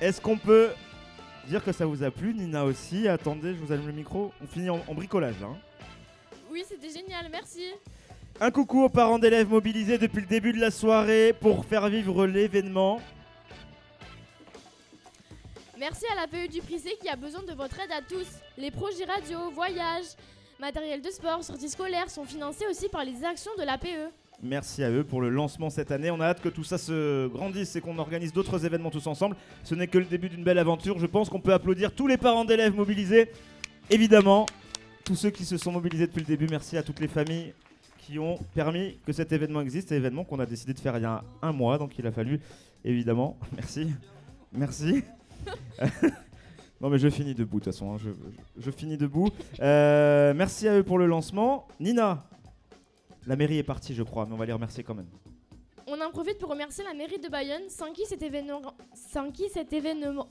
[0.00, 0.70] Est-ce qu'on peut
[1.48, 3.08] dire que ça vous a plu Nina aussi?
[3.08, 4.32] Attendez, je vous allume le micro.
[4.42, 5.56] On finit en, en bricolage hein.
[6.50, 7.64] Oui, c'était génial, merci.
[8.40, 12.26] Un coucou aux parents d'élèves mobilisés depuis le début de la soirée pour faire vivre
[12.26, 13.02] l'événement.
[15.80, 18.26] Merci à la PE du Prisé qui a besoin de votre aide à tous.
[18.58, 20.14] Les projets radio, voyages,
[20.60, 23.78] matériel de sport, sorties scolaires sont financés aussi par les actions de la.
[23.78, 24.10] PE.
[24.42, 26.10] Merci à eux pour le lancement cette année.
[26.10, 29.36] On a hâte que tout ça se grandisse et qu'on organise d'autres événements tous ensemble.
[29.64, 30.98] Ce n'est que le début d'une belle aventure.
[30.98, 33.30] Je pense qu'on peut applaudir tous les parents d'élèves mobilisés.
[33.88, 34.44] Évidemment,
[35.02, 36.46] tous ceux qui se sont mobilisés depuis le début.
[36.50, 37.54] Merci à toutes les familles
[38.00, 39.92] qui ont permis que cet événement existe.
[39.92, 41.78] Événement qu'on a décidé de faire il y a un mois.
[41.78, 42.38] Donc il a fallu,
[42.84, 43.38] évidemment.
[43.56, 43.86] Merci.
[44.52, 45.04] Merci.
[46.80, 47.94] Non mais je finis debout de toute façon.
[47.94, 47.98] hein.
[48.58, 49.28] Je, finis debout.
[49.60, 51.66] Euh, merci à eux pour le lancement.
[51.78, 52.24] Nina,
[53.26, 55.08] la mairie est partie, je crois, mais on va les remercier quand même.
[55.86, 58.62] On en profite pour remercier la mairie de Bayonne sans cet événement,
[58.94, 60.28] sans qui cet événement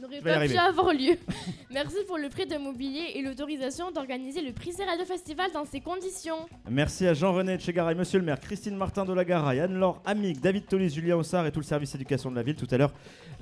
[0.00, 1.16] n'aurait pas pu avoir lieu.
[1.70, 5.80] Merci pour le prêt de mobilier et l'autorisation d'organiser le Prix Radio Festival dans ces
[5.80, 6.46] conditions.
[6.70, 10.66] Merci à Jean-René Tchégaraï, Monsieur le maire, Christine Martin de la Garaille, Anne-Laure Amic, David
[10.66, 12.56] Tolis, Julien Ossard et tout le service éducation de la ville.
[12.56, 12.92] Tout à l'heure,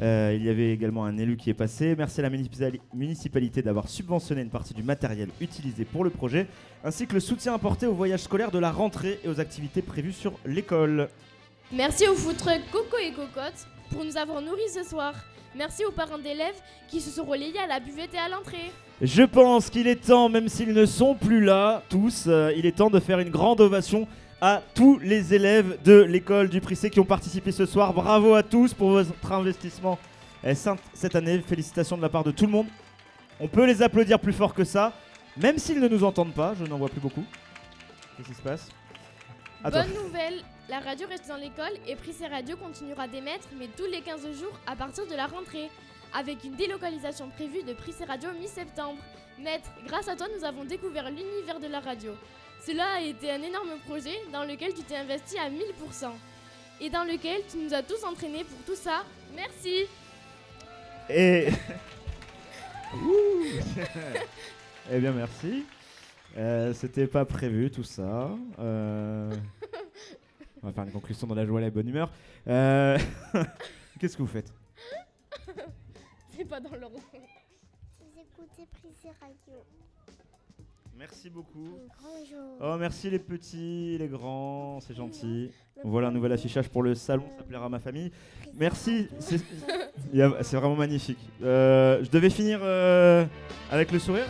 [0.00, 1.94] euh, il y avait également un élu qui est passé.
[1.96, 6.46] Merci à la municipali- municipalité d'avoir subventionné une partie du matériel utilisé pour le projet,
[6.84, 10.12] ainsi que le soutien apporté au voyage scolaire de la rentrée et aux activités prévues
[10.12, 11.08] sur l'école.
[11.72, 15.14] Merci aux truck Coco et Cocotte pour nous avoir nourris ce soir.
[15.54, 16.54] Merci aux parents d'élèves
[16.88, 18.72] qui se sont relayés à la buvette et à l'entrée.
[19.02, 22.76] Je pense qu'il est temps, même s'ils ne sont plus là, tous, euh, il est
[22.76, 24.08] temps de faire une grande ovation
[24.40, 27.92] à tous les élèves de l'école du Prissé qui ont participé ce soir.
[27.92, 29.98] Bravo à tous pour votre investissement
[30.42, 30.54] eh,
[30.94, 31.40] cette année.
[31.46, 32.66] Félicitations de la part de tout le monde.
[33.38, 34.92] On peut les applaudir plus fort que ça,
[35.36, 36.54] même s'ils ne nous entendent pas.
[36.58, 37.24] Je n'en vois plus beaucoup.
[38.16, 38.68] Qu'est-ce qui se passe?
[39.62, 39.82] À toi.
[39.82, 44.00] Bonne nouvelle, la radio reste dans l'école et Prissé Radio continuera d'émettre, mais tous les
[44.00, 45.68] 15 jours à partir de la rentrée,
[46.14, 48.98] avec une délocalisation prévue de Prissé Radio mi-septembre.
[49.38, 52.12] Maître, grâce à toi, nous avons découvert l'univers de la radio.
[52.64, 56.12] Cela a été un énorme projet dans lequel tu t'es investi à 1000%
[56.80, 59.04] et dans lequel tu nous as tous entraînés pour tout ça.
[59.34, 59.84] Merci.
[61.10, 61.48] Et.
[62.94, 63.44] Ouh.
[64.92, 65.64] eh bien, merci.
[66.36, 68.30] Euh, C'était pas prévu tout ça.
[68.58, 69.30] Euh,
[70.62, 72.10] On va faire une conclusion dans la joie et la bonne humeur.
[72.46, 72.96] Euh,
[73.98, 74.52] Qu'est-ce que vous faites?
[76.36, 77.00] C'est pas dans l'ordre.
[78.00, 79.54] Vous écoutez Prise Radio.
[80.96, 81.78] Merci beaucoup.
[82.60, 85.50] Oh, merci les petits, les grands, c'est gentil.
[85.82, 88.12] Voilà un nouvel affichage pour le salon, ça plaira à ma famille.
[88.54, 91.18] Merci, c'est vraiment magnifique.
[91.42, 93.24] Euh, je devais finir euh,
[93.70, 94.26] avec le sourire.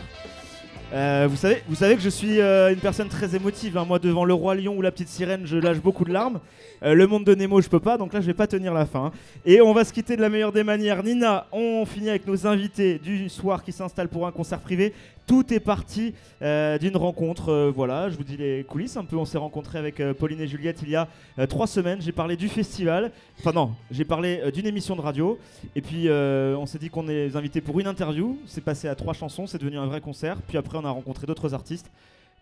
[0.93, 3.77] Euh, vous, savez, vous savez que je suis euh, une personne très émotive.
[3.79, 3.85] hein.
[3.87, 6.39] Moi, devant le roi lion ou la petite sirène, je lâche beaucoup de larmes.
[6.83, 8.85] Euh, le monde de Nemo, je peux pas, donc là, je vais pas tenir la
[8.85, 9.05] fin.
[9.05, 9.11] hein.
[9.43, 11.01] Et on va se quitter de la meilleure des manières.
[11.01, 14.93] Nina, on finit avec nos invités du soir qui s'installent pour un concert privé.
[15.25, 17.49] Tout est parti euh, d'une rencontre.
[17.49, 19.15] euh, voilà, je vous dis les coulisses un peu.
[19.15, 21.07] On s'est rencontrés avec euh, Pauline et Juliette il y a
[21.47, 22.01] trois semaines.
[22.01, 23.11] J'ai parlé du festival.
[23.39, 25.39] Enfin non, j'ai parlé d'une émission de radio.
[25.75, 28.37] Et puis on s'est dit qu'on est invités pour une interview.
[28.45, 29.47] C'est passé à trois chansons.
[29.47, 30.37] C'est devenu un vrai concert.
[30.47, 31.89] Puis après on a rencontré d'autres artistes.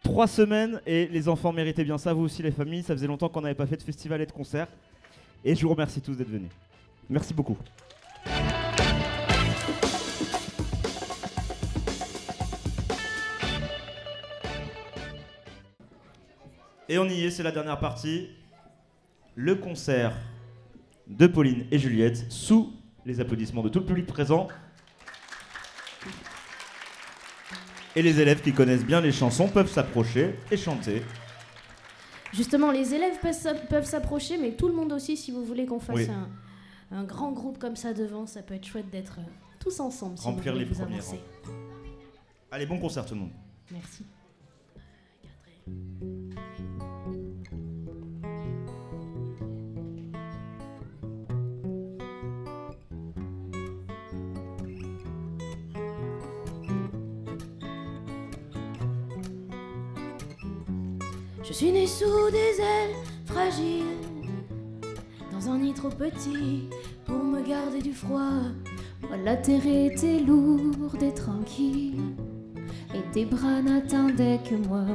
[0.04, 2.14] Trois semaines et les enfants méritaient bien ça.
[2.14, 2.84] Vous aussi les familles.
[2.84, 4.68] Ça faisait longtemps qu'on n'avait pas fait de festival et de concert.
[5.46, 6.50] Et je vous remercie tous d'être venus.
[7.10, 7.58] Merci beaucoup.
[16.92, 18.28] Et on y est, c'est la dernière partie.
[19.36, 20.14] Le concert
[21.08, 22.74] de Pauline et Juliette sous
[23.06, 24.50] les applaudissements de tout le public présent.
[27.96, 31.02] Et les élèves qui connaissent bien les chansons peuvent s'approcher et chanter.
[32.34, 35.66] Justement, les élèves peuvent s'a- peuvent s'approcher, mais tout le monde aussi, si vous voulez
[35.66, 36.08] qu'on fasse Oui.
[36.10, 39.24] un, un grand groupe comme ça devant, ça peut être chouette d'être euh,
[39.62, 40.18] tous ensemble.
[40.18, 41.22] Si Remplir vous les vous premiers avancer.
[42.52, 43.32] Allez, bon concert tout le monde.
[43.72, 44.04] Merci.
[61.52, 62.96] Je suis née sous des ailes
[63.26, 63.84] fragiles,
[65.34, 66.70] dans un nid trop petit
[67.04, 68.40] pour me garder du froid.
[69.02, 72.16] Moi, la terre était lourde et tranquille,
[72.96, 74.86] et tes bras n'attendaient que moi.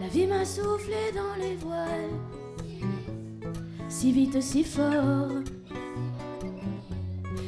[0.00, 2.20] La vie m'a soufflé dans les voiles,
[3.88, 5.42] si vite, si fort.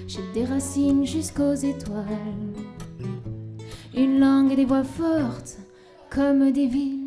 [0.08, 2.56] J'ai des racines jusqu'aux étoiles,
[3.96, 5.58] une langue et des voix fortes
[6.10, 7.03] comme des villes.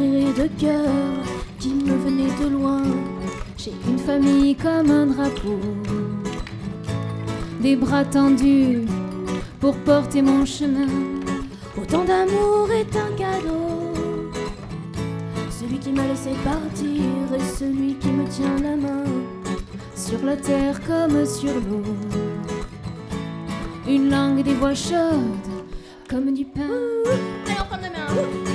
[0.00, 1.24] De cœur
[1.58, 2.82] qui me venaient de loin.
[3.58, 5.60] J'ai une famille comme un drapeau,
[7.60, 8.86] des bras tendus
[9.60, 10.88] pour porter mon chemin.
[11.76, 13.92] Autant d'amour est un cadeau.
[15.50, 17.02] Celui qui m'a laissé partir
[17.36, 19.04] et celui qui me tient la main.
[19.94, 21.82] Sur la terre comme sur l'eau,
[23.86, 25.50] une langue des voix chaudes
[26.08, 26.62] comme du pain.
[27.46, 28.49] Allez,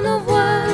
[0.00, 0.66] nos voix.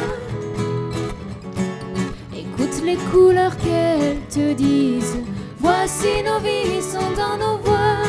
[2.35, 5.19] Écoute les couleurs qu'elles te disent.
[5.59, 8.03] Voici nos vies sont dans nos voix.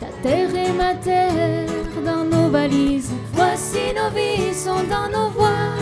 [0.00, 1.68] Ta terre et ma terre
[2.04, 3.12] dans nos valises.
[3.32, 5.74] Voici nos vies sont dans nos voix.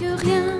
[0.00, 0.58] Que rien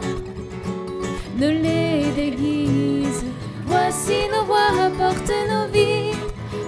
[1.36, 3.24] ne les déguise.
[3.66, 6.16] Voici nos voix portent nos vies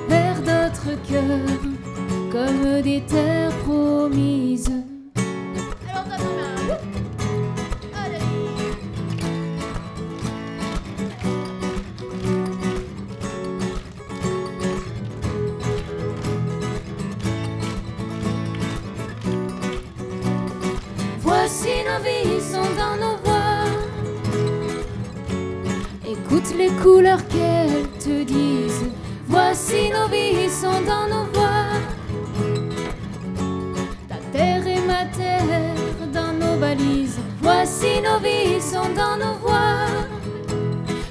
[0.09, 1.76] vers d'autres cœurs
[2.37, 4.76] comme des terres promises.
[37.69, 39.89] Voici nos vies sont dans nos voix.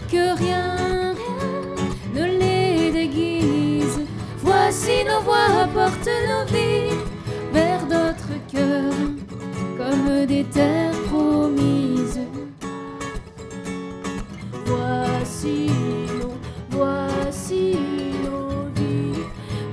[0.09, 1.43] Que rien, rien
[2.13, 3.99] ne les déguise.
[4.37, 6.95] Voici nos voix portent nos vies
[7.51, 8.93] vers d'autres cœurs
[9.77, 12.21] comme des terres promises.
[14.65, 15.69] Voici
[16.17, 16.37] nos,
[16.69, 17.75] voici
[18.23, 19.25] nos vies,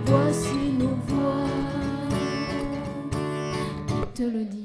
[0.04, 1.46] voici nos voix.
[4.16, 4.61] Te le dis.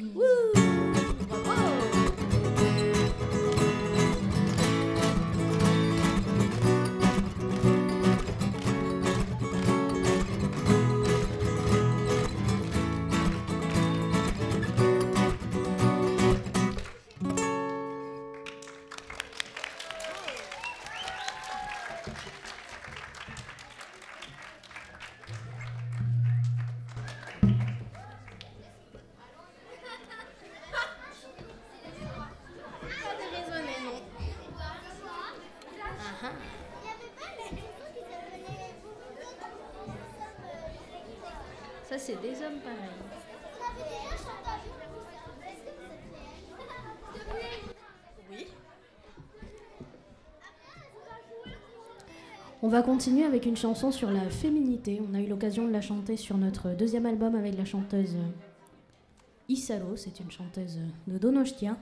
[52.68, 55.02] On va continuer avec une chanson sur la féminité.
[55.10, 59.48] On a eu l'occasion de la chanter sur notre deuxième album avec la chanteuse euh,
[59.48, 59.96] Isaro.
[59.96, 61.78] C'est une chanteuse de Donostia,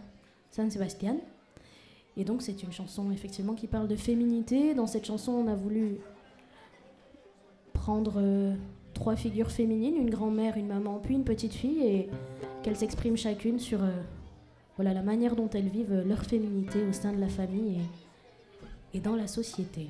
[0.51, 1.17] San Sebastian.
[2.17, 4.75] Et donc c'est une chanson effectivement qui parle de féminité.
[4.75, 5.97] Dans cette chanson, on a voulu
[7.73, 8.53] prendre euh,
[8.93, 12.09] trois figures féminines, une grand-mère, une maman, puis une petite fille, et
[12.61, 13.89] qu'elles s'expriment chacune sur euh,
[14.75, 17.79] voilà, la manière dont elles vivent leur féminité au sein de la famille
[18.93, 19.89] et dans la société.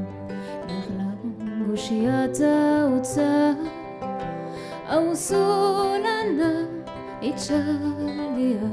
[1.91, 3.55] ya ta utsa
[4.89, 6.51] au soula nda
[7.21, 7.59] etsa
[8.35, 8.69] bia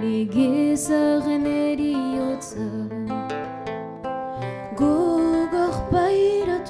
[0.00, 2.66] bigi sa gneriotsa
[4.76, 4.92] go
[5.52, 6.60] goh paira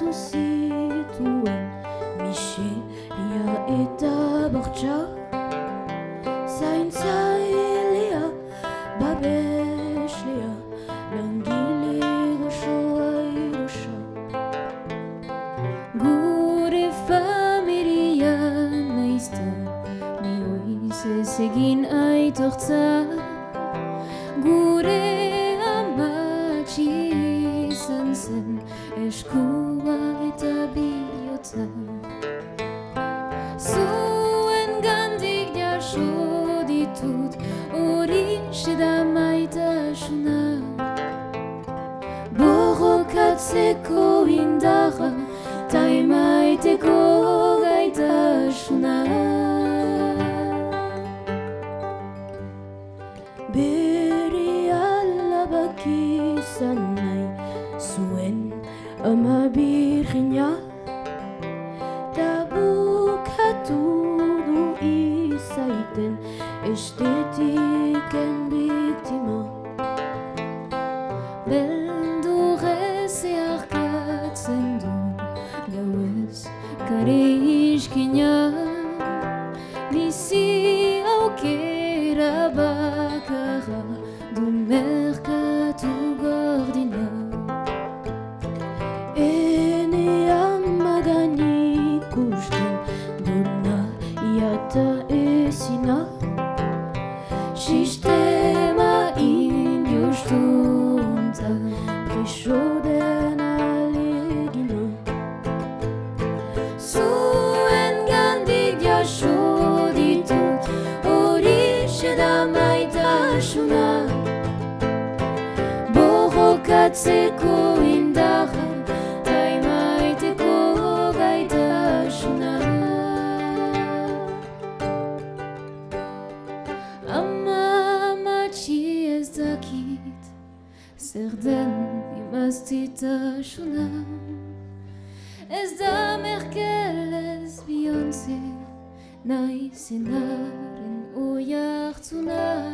[139.23, 142.65] Nahi zenaren oi hartzuna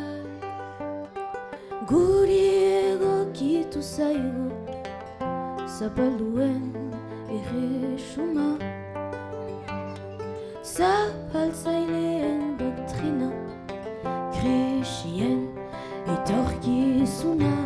[1.90, 2.38] Guri
[2.88, 4.48] egokitu zaigu
[5.78, 6.72] Zapalduen
[7.36, 8.48] erresuma.
[10.64, 13.28] Zapaltzaileen doktrina
[14.32, 15.44] Krisien
[16.14, 17.57] etorkizuna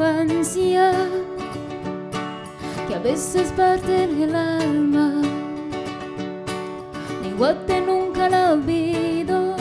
[0.00, 0.92] infancia
[2.88, 5.20] que a veces parten el alma.
[7.22, 9.56] Mi guate nunca la olvido,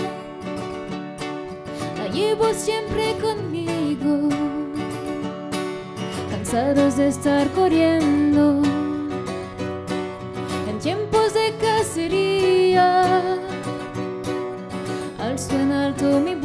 [1.98, 4.30] la llevo siempre conmigo.
[6.32, 8.62] Cansados de estar corriendo
[10.70, 13.04] en tiempos de cacería,
[15.20, 16.39] alzo en alto mi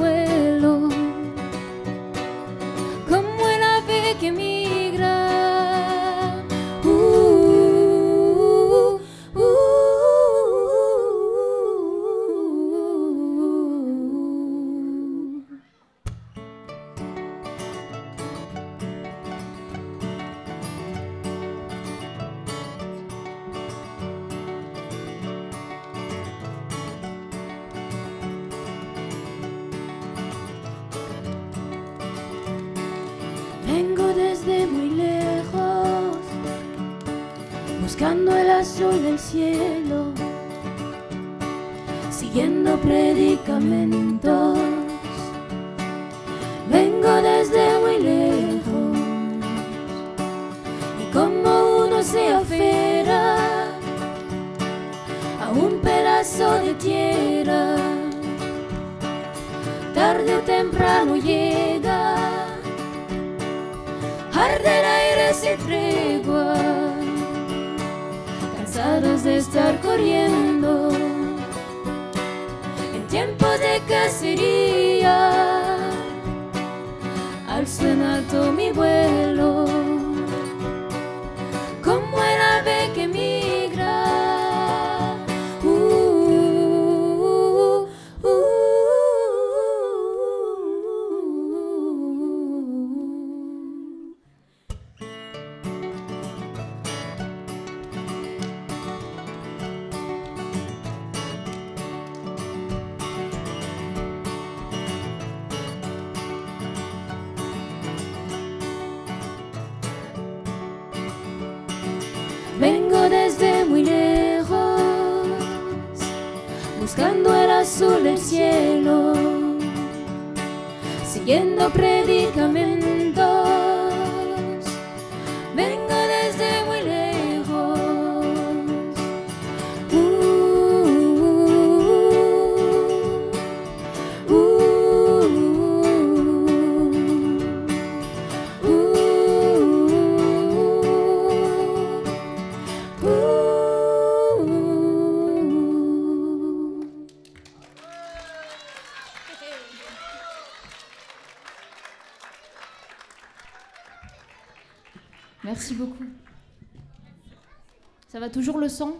[158.35, 158.95] toujours le son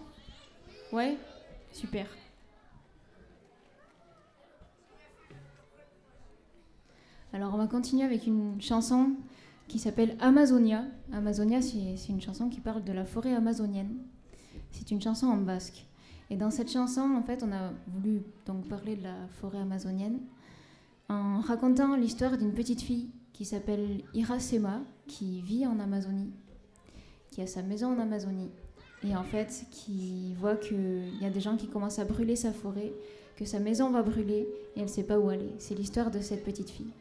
[0.93, 1.19] Ouais
[1.73, 2.07] Super.
[7.33, 9.11] Alors on va continuer avec une chanson
[9.67, 10.85] qui s'appelle Amazonia.
[11.13, 13.97] Amazonia, c'est une chanson qui parle de la forêt amazonienne.
[14.71, 15.85] C'est une chanson en basque.
[16.31, 20.21] Et dans cette chanson, en fait, on a voulu donc parler de la forêt amazonienne
[21.09, 26.31] en racontant l'histoire d'une petite fille qui s'appelle Iracema, qui vit en Amazonie,
[27.33, 28.53] qui a sa maison en Amazonie,
[29.05, 32.53] et en fait qui voit qu'il y a des gens qui commencent à brûler sa
[32.53, 32.93] forêt,
[33.37, 35.51] que sa maison va brûler, et elle ne sait pas où aller.
[35.59, 36.93] C'est l'histoire de cette petite fille.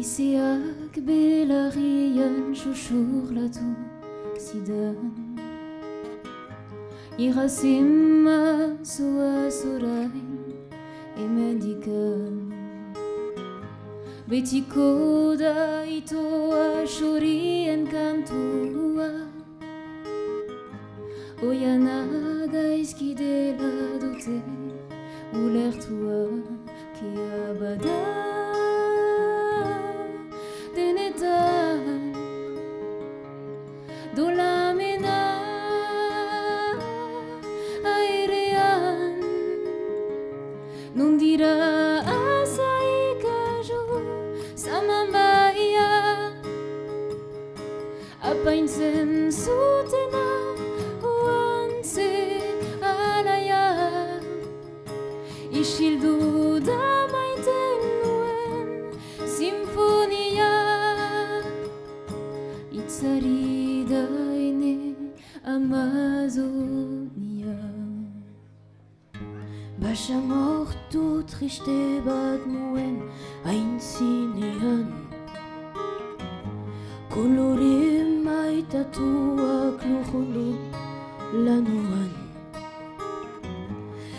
[0.00, 0.58] Si a
[0.92, 5.10] kbel rienne chouchoure là tout si donne
[7.18, 10.10] Y gasim ma sois surain
[11.16, 12.30] et me dit que
[14.28, 18.22] Be tu coude et toi chourie en tant
[22.98, 23.38] ki de
[48.48, 50.28] apaintzen zutena
[51.04, 52.12] oantze
[52.80, 53.64] alaia.
[55.60, 56.14] Isildu
[56.68, 58.70] da maiten nuen
[59.36, 60.52] sinfonia.
[62.72, 64.04] Itzari da
[64.48, 64.96] ene
[65.44, 66.48] Amazonia.
[69.76, 72.96] Basa mortu triste bat nuen
[73.44, 74.88] aintzinean
[77.12, 77.97] Kolore
[78.68, 80.56] maitatuak lujundu
[81.32, 82.12] lanuan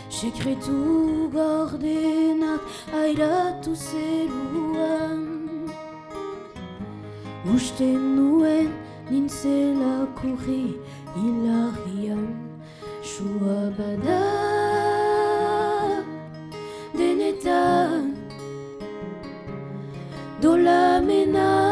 [0.10, 2.62] Sekretu gardenak
[2.94, 5.22] airatu zeruan
[7.46, 8.74] Uste nuen
[9.10, 10.78] nintzela kurri
[11.16, 12.34] hilarian
[13.04, 14.26] Sua bada
[16.98, 18.18] denetan
[20.42, 21.69] Dolamena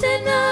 [0.00, 0.45] tena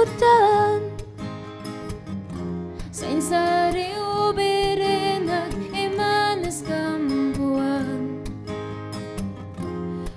[0.00, 0.80] irabaztekotan
[2.92, 8.22] Zaintzare oberenak eman ezkampuan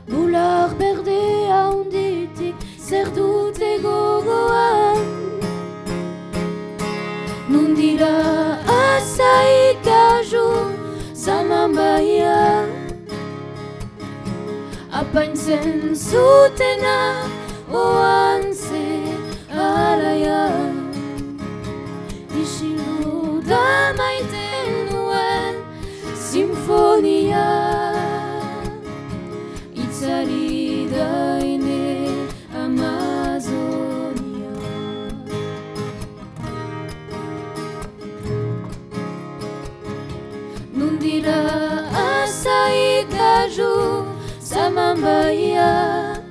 [0.07, 4.99] Bular berde haunditik zer dute gogoan.
[7.49, 8.15] Nundira
[8.67, 10.47] azaik kaju
[11.13, 12.65] zaman baia.
[14.91, 17.22] Apaintzen zutena
[44.93, 46.21] mamaya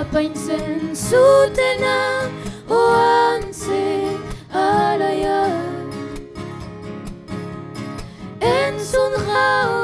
[0.00, 1.96] Apainsen zutena
[2.70, 3.84] oantze
[4.52, 5.40] alaia
[8.40, 9.83] Entzun jaun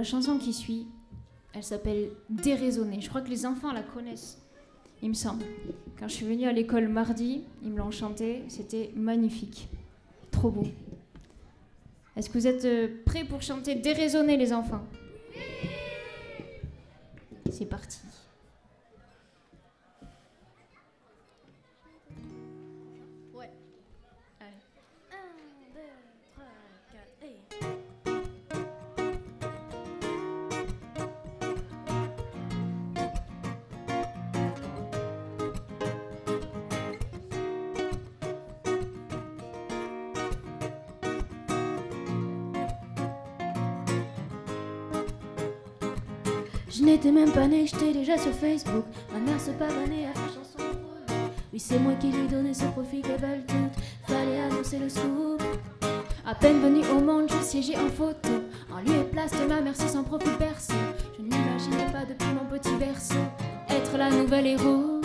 [0.00, 0.86] la chanson qui suit,
[1.52, 3.02] elle s'appelle Déraisonner.
[3.02, 4.40] Je crois que les enfants la connaissent,
[5.02, 5.44] il me semble.
[5.98, 8.42] Quand je suis venue à l'école mardi, ils me l'ont chantée.
[8.48, 9.68] C'était magnifique.
[10.30, 10.66] Trop beau.
[12.16, 14.80] Est-ce que vous êtes euh, prêts pour chanter Déraisonner, les enfants?
[17.50, 17.98] C'est parti.
[47.02, 48.84] Je n'étais même pas née, j'étais déjà sur Facebook.
[49.10, 50.68] Ma mère se pavanait à faire chanson.
[51.50, 53.82] Oui, c'est moi qui lui donnais ce profil veulent toutes.
[54.06, 55.42] Fallait annoncer le scoop.
[56.26, 58.28] À peine venue au monde, je siégeais en photo.
[58.70, 60.74] En lieu et place de ma mère sur son profil perso.
[61.16, 63.14] Je n'imaginais pas depuis mon petit berceau
[63.70, 65.00] être la nouvelle héros.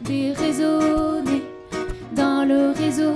[0.00, 1.42] Déraisonnée
[2.12, 3.12] dans le réseau.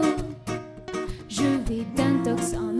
[1.30, 2.71] Je vais d'intox en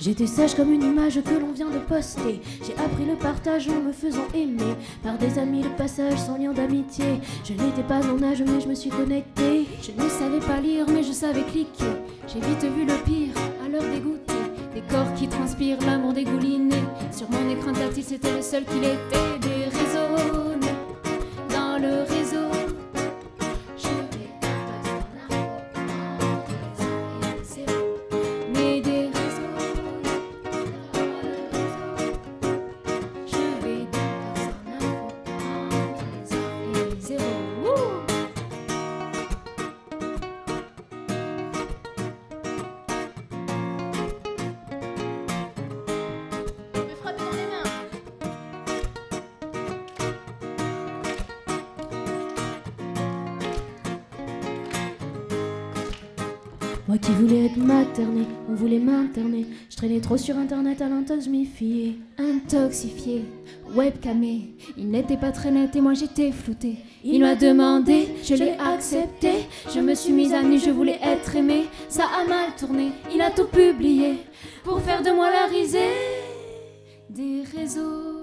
[0.00, 2.40] J'étais sage comme une image que l'on vient de poster.
[2.66, 6.54] J'ai appris le partage en me faisant aimer par des amis de passage sans lien
[6.54, 7.20] d'amitié.
[7.44, 9.66] Je n'étais pas en âge, mais je me suis connectée.
[9.82, 11.84] Je ne savais pas lire, mais je savais cliquer.
[12.26, 14.34] J'ai vite vu le pire, alors dégoûté.
[14.74, 16.76] Des corps qui transpirent, l'amour dégouliné.
[17.12, 19.59] Sur mon écran tactile, c'était le seul qu'il était.
[60.16, 61.98] Sur internet à l'intoxifié.
[62.18, 63.24] Intoxifié,
[63.74, 66.76] webcamé, il n'était pas très net et moi j'étais floutée.
[67.04, 69.46] Il m'a demandé, je l'ai accepté.
[69.72, 71.66] Je me suis mise à nu, je voulais être aimée.
[71.88, 74.18] Ça a mal tourné, il a tout publié
[74.64, 75.78] pour faire de moi la risée
[77.08, 78.19] des réseaux.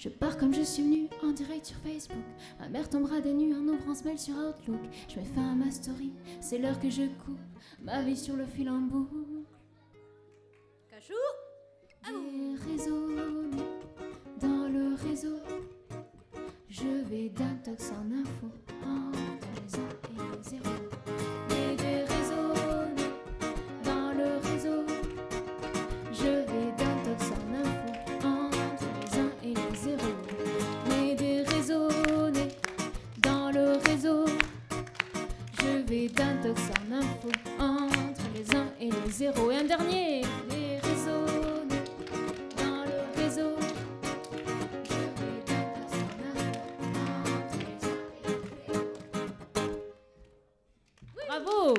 [0.00, 2.24] Je pars comme je suis venu, en direct sur Facebook.
[2.58, 4.80] Ma mère tombera des nues, un ombre en sur Outlook.
[5.10, 7.38] Je mets fin à ma story, c'est l'heure que je coupe.
[7.82, 9.14] Ma vie sur le fil en boucle.
[10.88, 11.12] Cachou
[12.02, 12.80] ah Des
[14.40, 15.36] dans le réseau.
[16.70, 18.46] Je vais d'un tox en info,
[18.82, 19.18] entre
[19.54, 19.82] les 1
[20.22, 21.09] et les
[36.00, 37.28] Je vais d'un tox en info
[37.58, 39.50] entre les uns et les zéros.
[39.50, 41.26] Et un dernier, des réseaux,
[42.56, 43.54] dans le réseau.
[44.88, 45.60] Les et les.
[51.28, 51.74] Bravo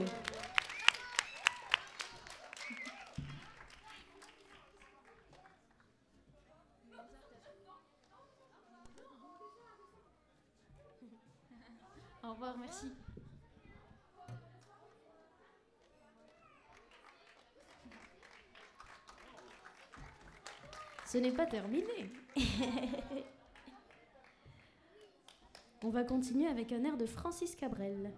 [12.23, 12.85] Au revoir, merci.
[21.11, 22.09] Ce n'est pas terminé.
[25.83, 28.13] On va continuer avec un air de Francis Cabrel.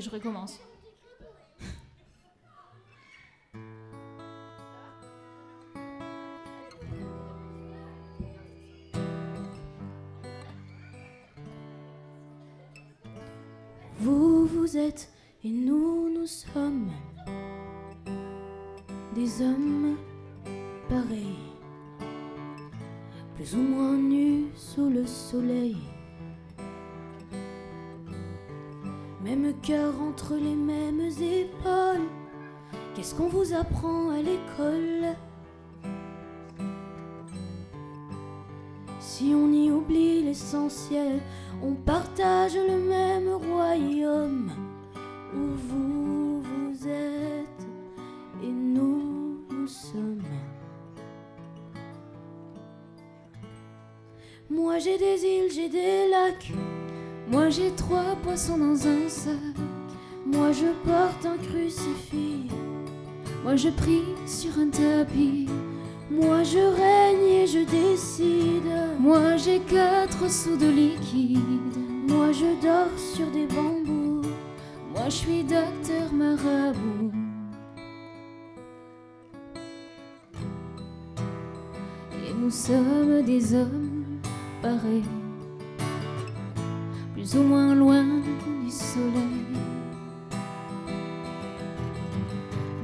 [0.00, 0.58] Je recommence.
[14.00, 15.08] Vous, vous êtes
[15.44, 16.90] et nous, nous sommes
[19.14, 19.96] des hommes
[20.88, 21.38] pareils,
[23.36, 25.76] plus ou moins nus sous le soleil.
[29.62, 32.08] Cœur entre les mêmes épaules.
[32.94, 35.16] Qu'est-ce qu'on vous apprend à l'école?
[39.00, 41.20] Si on y oublie l'essentiel,
[41.62, 44.50] on partage le même royaume
[45.34, 47.66] où vous, vous êtes
[48.42, 50.22] et nous, nous sommes.
[54.50, 56.52] Moi j'ai des îles, j'ai des lacs.
[57.34, 59.34] Moi j'ai trois poissons dans un sac.
[60.24, 62.48] Moi je porte un crucifix.
[63.42, 65.48] Moi je prie sur un tapis.
[66.08, 68.70] Moi je règne et je décide.
[69.00, 71.40] Moi j'ai quatre sous de liquide.
[72.06, 74.22] Moi je dors sur des bambous.
[74.92, 77.10] Moi je suis docteur marabout.
[82.12, 84.20] Et nous sommes des hommes
[84.62, 85.02] pareils,
[87.34, 88.04] plus ou moins loin
[88.64, 89.44] du soleil.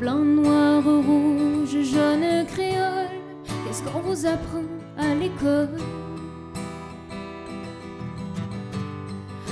[0.01, 3.11] Blanc, noir, rouge, jaune, créole,
[3.45, 4.65] qu'est-ce qu'on vous apprend
[4.97, 5.69] à l'école?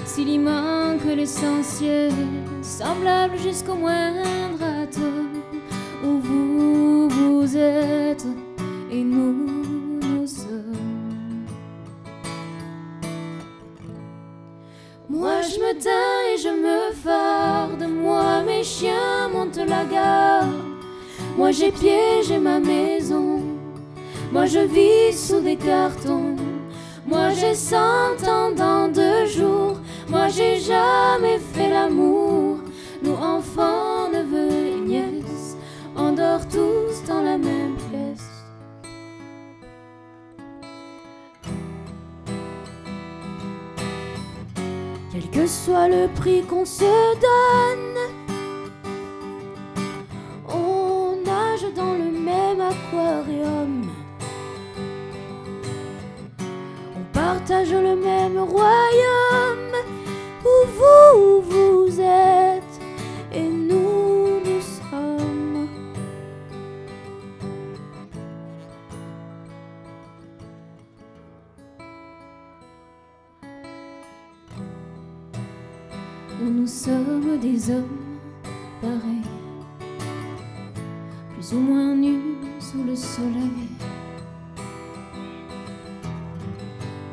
[0.04, 2.12] S'il y manque l'essentiel,
[2.62, 5.42] semblable jusqu'au moindre atome,
[6.04, 8.26] où vous, vous êtes
[8.90, 9.57] et nous,
[15.42, 18.42] je me tais et je me farde, moi.
[18.46, 20.48] Mes chiens montent la garde,
[21.36, 23.40] moi j'ai piégé ma maison,
[24.32, 26.36] moi je vis sous des cartons,
[27.06, 29.76] moi j'ai cent ans dans deux jours,
[30.08, 32.58] moi j'ai jamais fait l'amour,
[33.02, 35.56] nous enfants, neveux et nièces,
[35.96, 38.27] on dort tous dans la même pièce.
[45.32, 46.84] Que soit le prix qu'on se
[47.20, 47.98] donne,
[50.48, 53.90] on nage dans le même aquarium.
[56.96, 59.74] On partage le même royaume
[60.44, 62.47] où vous, vous êtes
[77.40, 77.98] des hommes
[78.80, 79.22] pareils,
[81.34, 83.68] plus ou moins nus sous le soleil,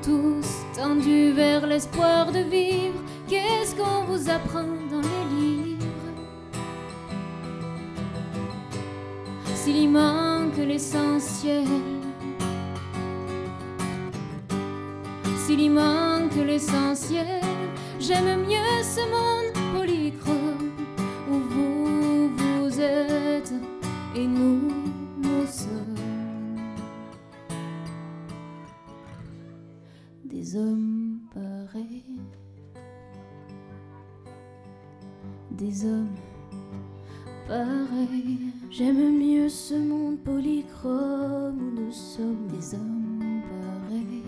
[0.02, 3.00] tous tendus vers l'espoir de vivre.
[3.28, 5.86] Qu'est-ce qu'on vous apprend dans les livres?
[9.54, 11.68] S'il y manque l'essentiel,
[15.38, 17.42] s'il y manque l'essentiel,
[18.00, 19.55] j'aime mieux ce monde
[24.16, 24.72] et nous,
[25.22, 25.96] nous sommes
[30.24, 32.22] des hommes pareils,
[35.52, 36.16] des hommes
[37.48, 38.40] pareils.
[38.72, 44.24] J'aime mieux ce monde polychrome où nous sommes des hommes pareils.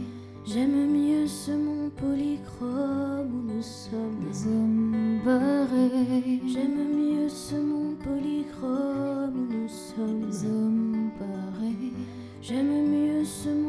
[0.46, 6.42] J'aime mieux ce monde polychrome où nous sommes des hommes pareils.
[6.46, 8.97] J'aime mieux ce monde polychrome
[9.36, 11.94] nous sommes des hommes pareils.
[12.42, 13.67] J'aime mieux ce monde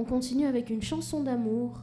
[0.00, 1.78] On continue avec une chanson d'amour.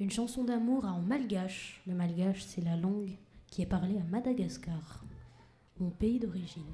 [0.00, 1.80] Une chanson d'amour en malgache.
[1.86, 5.04] Le malgache, c'est la langue qui est parlée à Madagascar,
[5.78, 6.64] mon pays d'origine.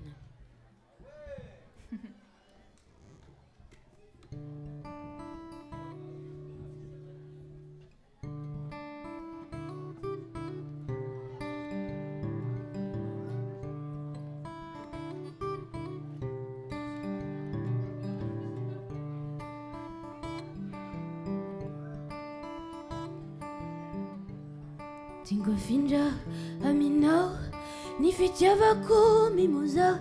[28.70, 29.98] Fitiavako mimoza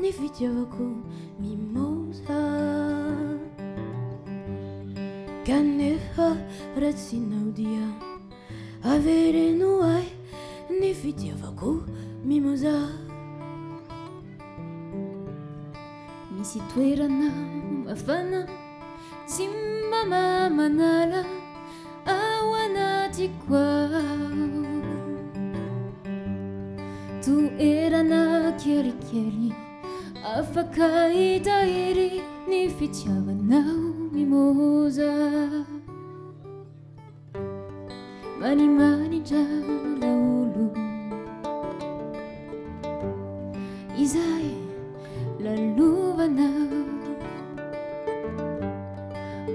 [0.00, 0.84] Ny fitiavako
[1.40, 1.71] mimoza
[30.38, 35.12] afaka hitahiry ny fitiavanao mimoza.
[38.40, 39.44] Manimanitra
[40.00, 40.70] laolo.
[43.98, 44.50] Izay
[45.40, 46.84] lalovanao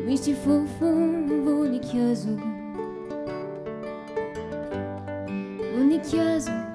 [0.06, 2.38] misy fofombonikazo
[5.74, 6.67] bonikazo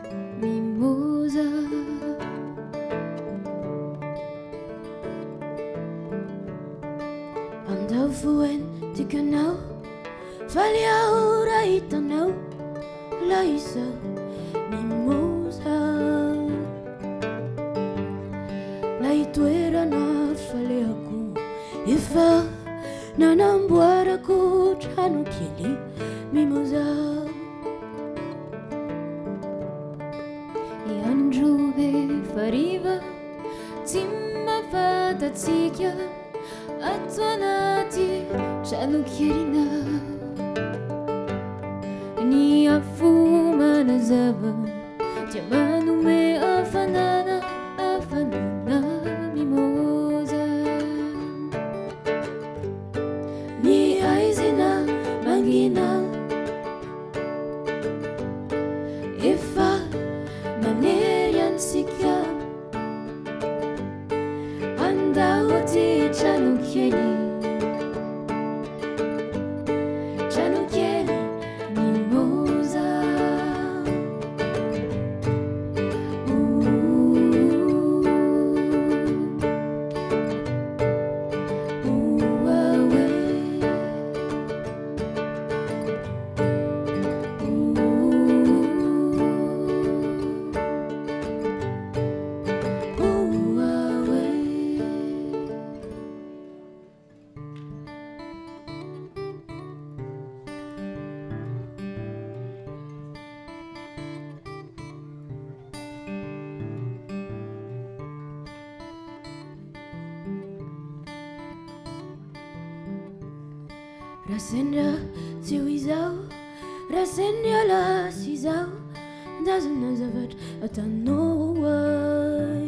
[120.82, 122.58] don't know why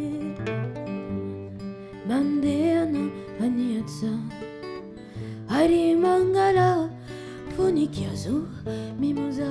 [2.07, 3.11] 만대하는
[3.43, 4.15] 아니었어
[5.51, 6.87] 하리만 가라
[7.59, 8.47] 분위기여서
[9.03, 9.43] 미모자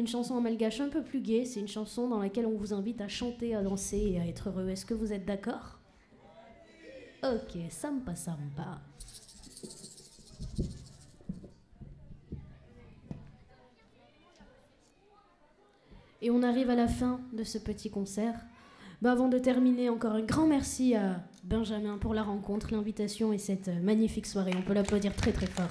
[0.00, 1.44] une chanson en malgache un peu plus gaie.
[1.44, 4.48] C'est une chanson dans laquelle on vous invite à chanter, à danser et à être
[4.48, 4.68] heureux.
[4.68, 5.78] Est-ce que vous êtes d'accord?
[7.22, 8.80] Ok, sympa sympa.
[16.22, 18.34] Et on arrive à la fin de ce petit concert.
[19.00, 23.38] Bah, avant de terminer, encore un grand merci à Benjamin pour la rencontre, l'invitation et
[23.38, 24.52] cette magnifique soirée.
[24.56, 25.70] On peut l'applaudir très très fort.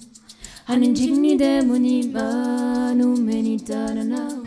[0.71, 4.41] 하는 짓니 때문이만 우맨이 따라나.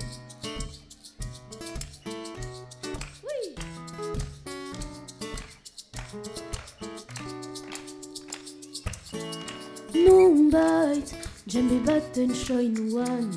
[9.93, 11.13] Nunbait,
[11.47, 13.29] jembe baten soinuan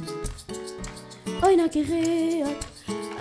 [1.44, 2.56] Oinak erreak,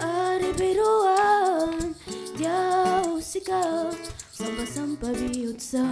[0.00, 1.94] are beroan
[2.38, 3.90] Jauzika,
[4.32, 5.90] zamba-zamba bihotza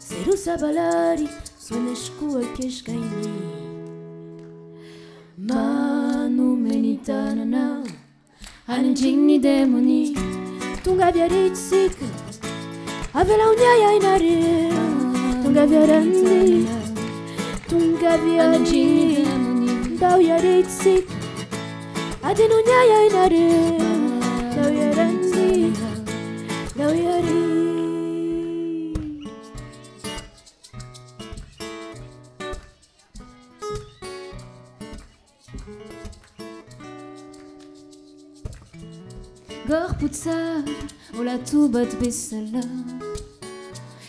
[0.00, 1.28] Zeruza balari,
[1.62, 2.26] Słoneczku
[5.38, 7.82] Ma nu meni menitana na
[8.66, 10.14] Anjini demoni
[10.84, 12.06] Tunga biarit sika
[13.14, 14.70] Avela unyaya inare
[15.42, 16.66] Tunga biarandi
[17.68, 19.26] Tunga biarandi
[20.00, 21.14] Dau yarit sika
[22.22, 24.11] Adinu nyaya inare
[41.42, 42.62] ola tu bat bezala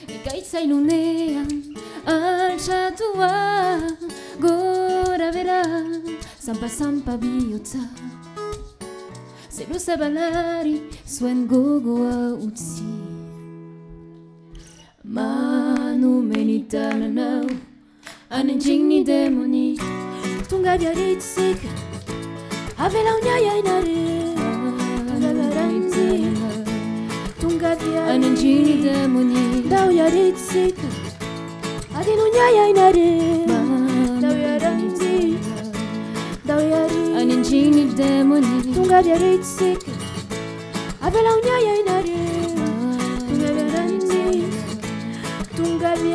[0.08, 1.50] Ekaitza ilunean,
[2.06, 3.80] altxatua
[4.40, 5.64] Gora bera,
[6.40, 7.80] zampa-zampa bihotza
[9.50, 12.84] Zelu zabalari, zuen gogoa utzi
[15.04, 17.48] Manu menitana nau,
[18.30, 19.78] hanen txingni demoni.
[20.50, 21.60] Tunga biaritzik
[22.80, 24.13] unia
[27.46, 30.88] un gardien În îngini de munie Dau iarit zică
[31.98, 33.10] Adinunia ia inare
[34.22, 35.56] Dau iarit zică
[36.46, 39.92] Dau iarit În îngini de munie Un gardien zică
[41.00, 42.24] Avela unia ia inare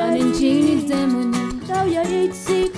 [0.09, 2.35] An injini demoni, dau yarit.
[2.35, 2.73] sik,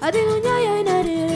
[0.00, 1.31] adinu nyaya inare.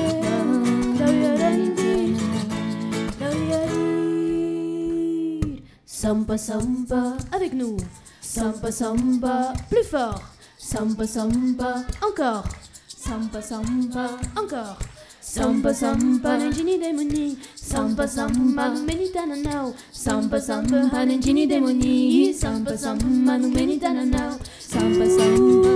[6.07, 7.77] Samba samba avec nous
[8.21, 10.23] Samba samba plus fort
[10.57, 12.45] Samba samba encore
[12.87, 14.79] Samba samba encore
[15.21, 23.37] Samba samba nenjini demoni Samba samba nu menitana now Samba samba nenjini demoni Samba samba
[23.37, 25.73] nu menitana now Samba samba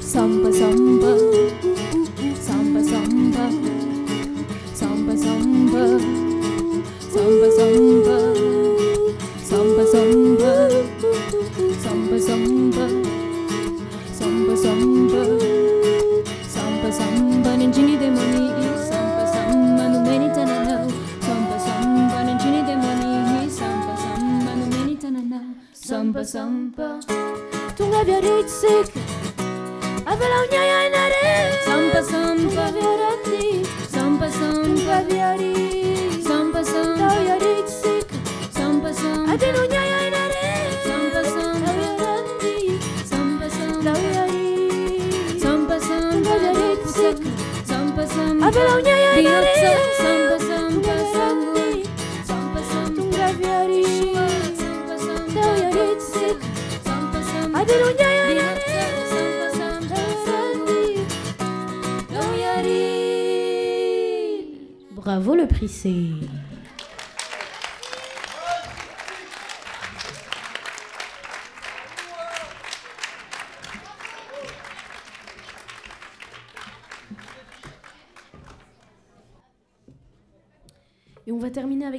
[0.00, 1.12] Samba samba
[2.46, 3.50] Samba samba
[4.72, 6.19] Samba samba Samba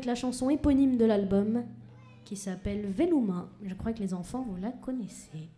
[0.05, 1.63] la chanson éponyme de l'album
[2.25, 3.49] qui s'appelle Veluma.
[3.63, 5.49] Je crois que les enfants, vous la connaissez.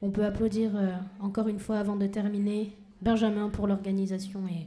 [0.00, 4.66] On peut applaudir euh, encore une fois avant de terminer Benjamin pour l'organisation et,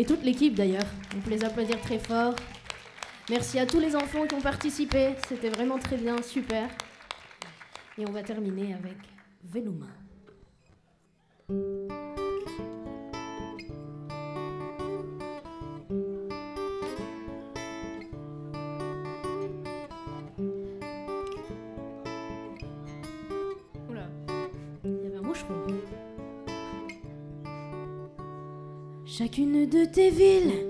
[0.00, 0.86] et toute l'équipe d'ailleurs.
[1.16, 2.34] On peut les applaudir très fort.
[3.28, 5.14] Merci à tous les enfants qui ont participé.
[5.28, 6.68] C'était vraiment très bien, super.
[7.96, 8.96] Et on va terminer avec
[9.44, 9.86] Veluma.
[29.18, 30.66] Chacune de tes villes,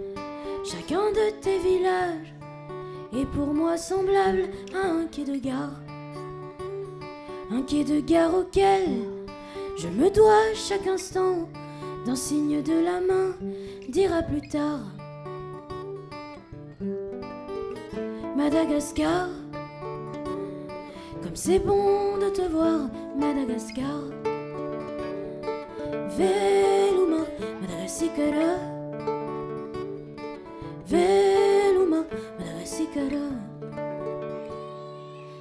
[0.64, 2.32] chacun de tes villages
[3.12, 5.78] est pour moi semblable à un quai de gare.
[7.50, 9.04] Un quai de gare auquel
[9.76, 11.50] je me dois chaque instant
[12.06, 13.36] d'un signe de la main,
[13.90, 14.86] dira plus tard.
[18.38, 19.28] Madagascar,
[21.22, 22.88] comme c'est bon de te voir,
[23.18, 24.00] Madagascar.
[30.86, 32.04] Veluma.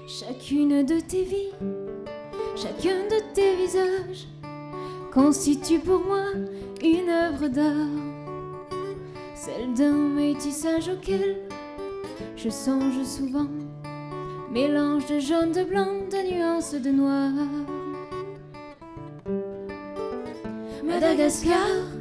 [0.08, 1.54] Chacune de tes vies,
[2.58, 4.28] chacun de tes visages
[5.14, 6.26] constitue pour moi
[6.84, 7.74] une œuvre d'art,
[9.36, 11.38] celle d'un métissage auquel
[12.36, 13.48] je songe souvent
[14.52, 17.32] mélange de jaune, de blanc, de nuances de noir.
[20.84, 21.99] Madagascar,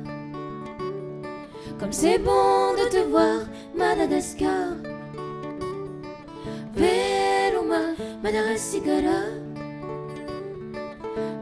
[1.90, 3.40] c'est bon de te voir,
[3.74, 4.72] Madagascar.
[6.74, 9.02] Veluma, Madagascar.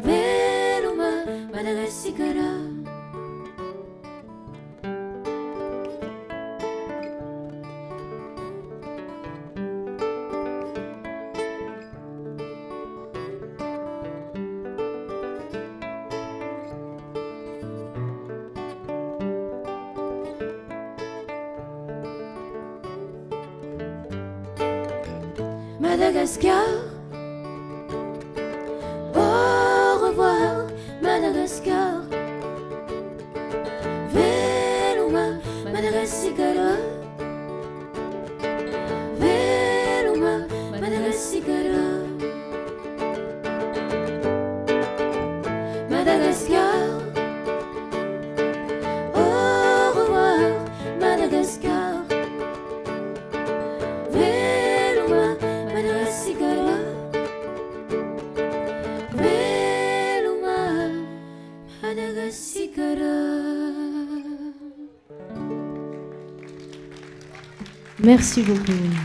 [0.02, 2.75] Veluma, Madagascar.
[26.26, 26.55] Madagascar.
[26.55, 26.55] Au
[68.16, 68.95] Merci beaucoup.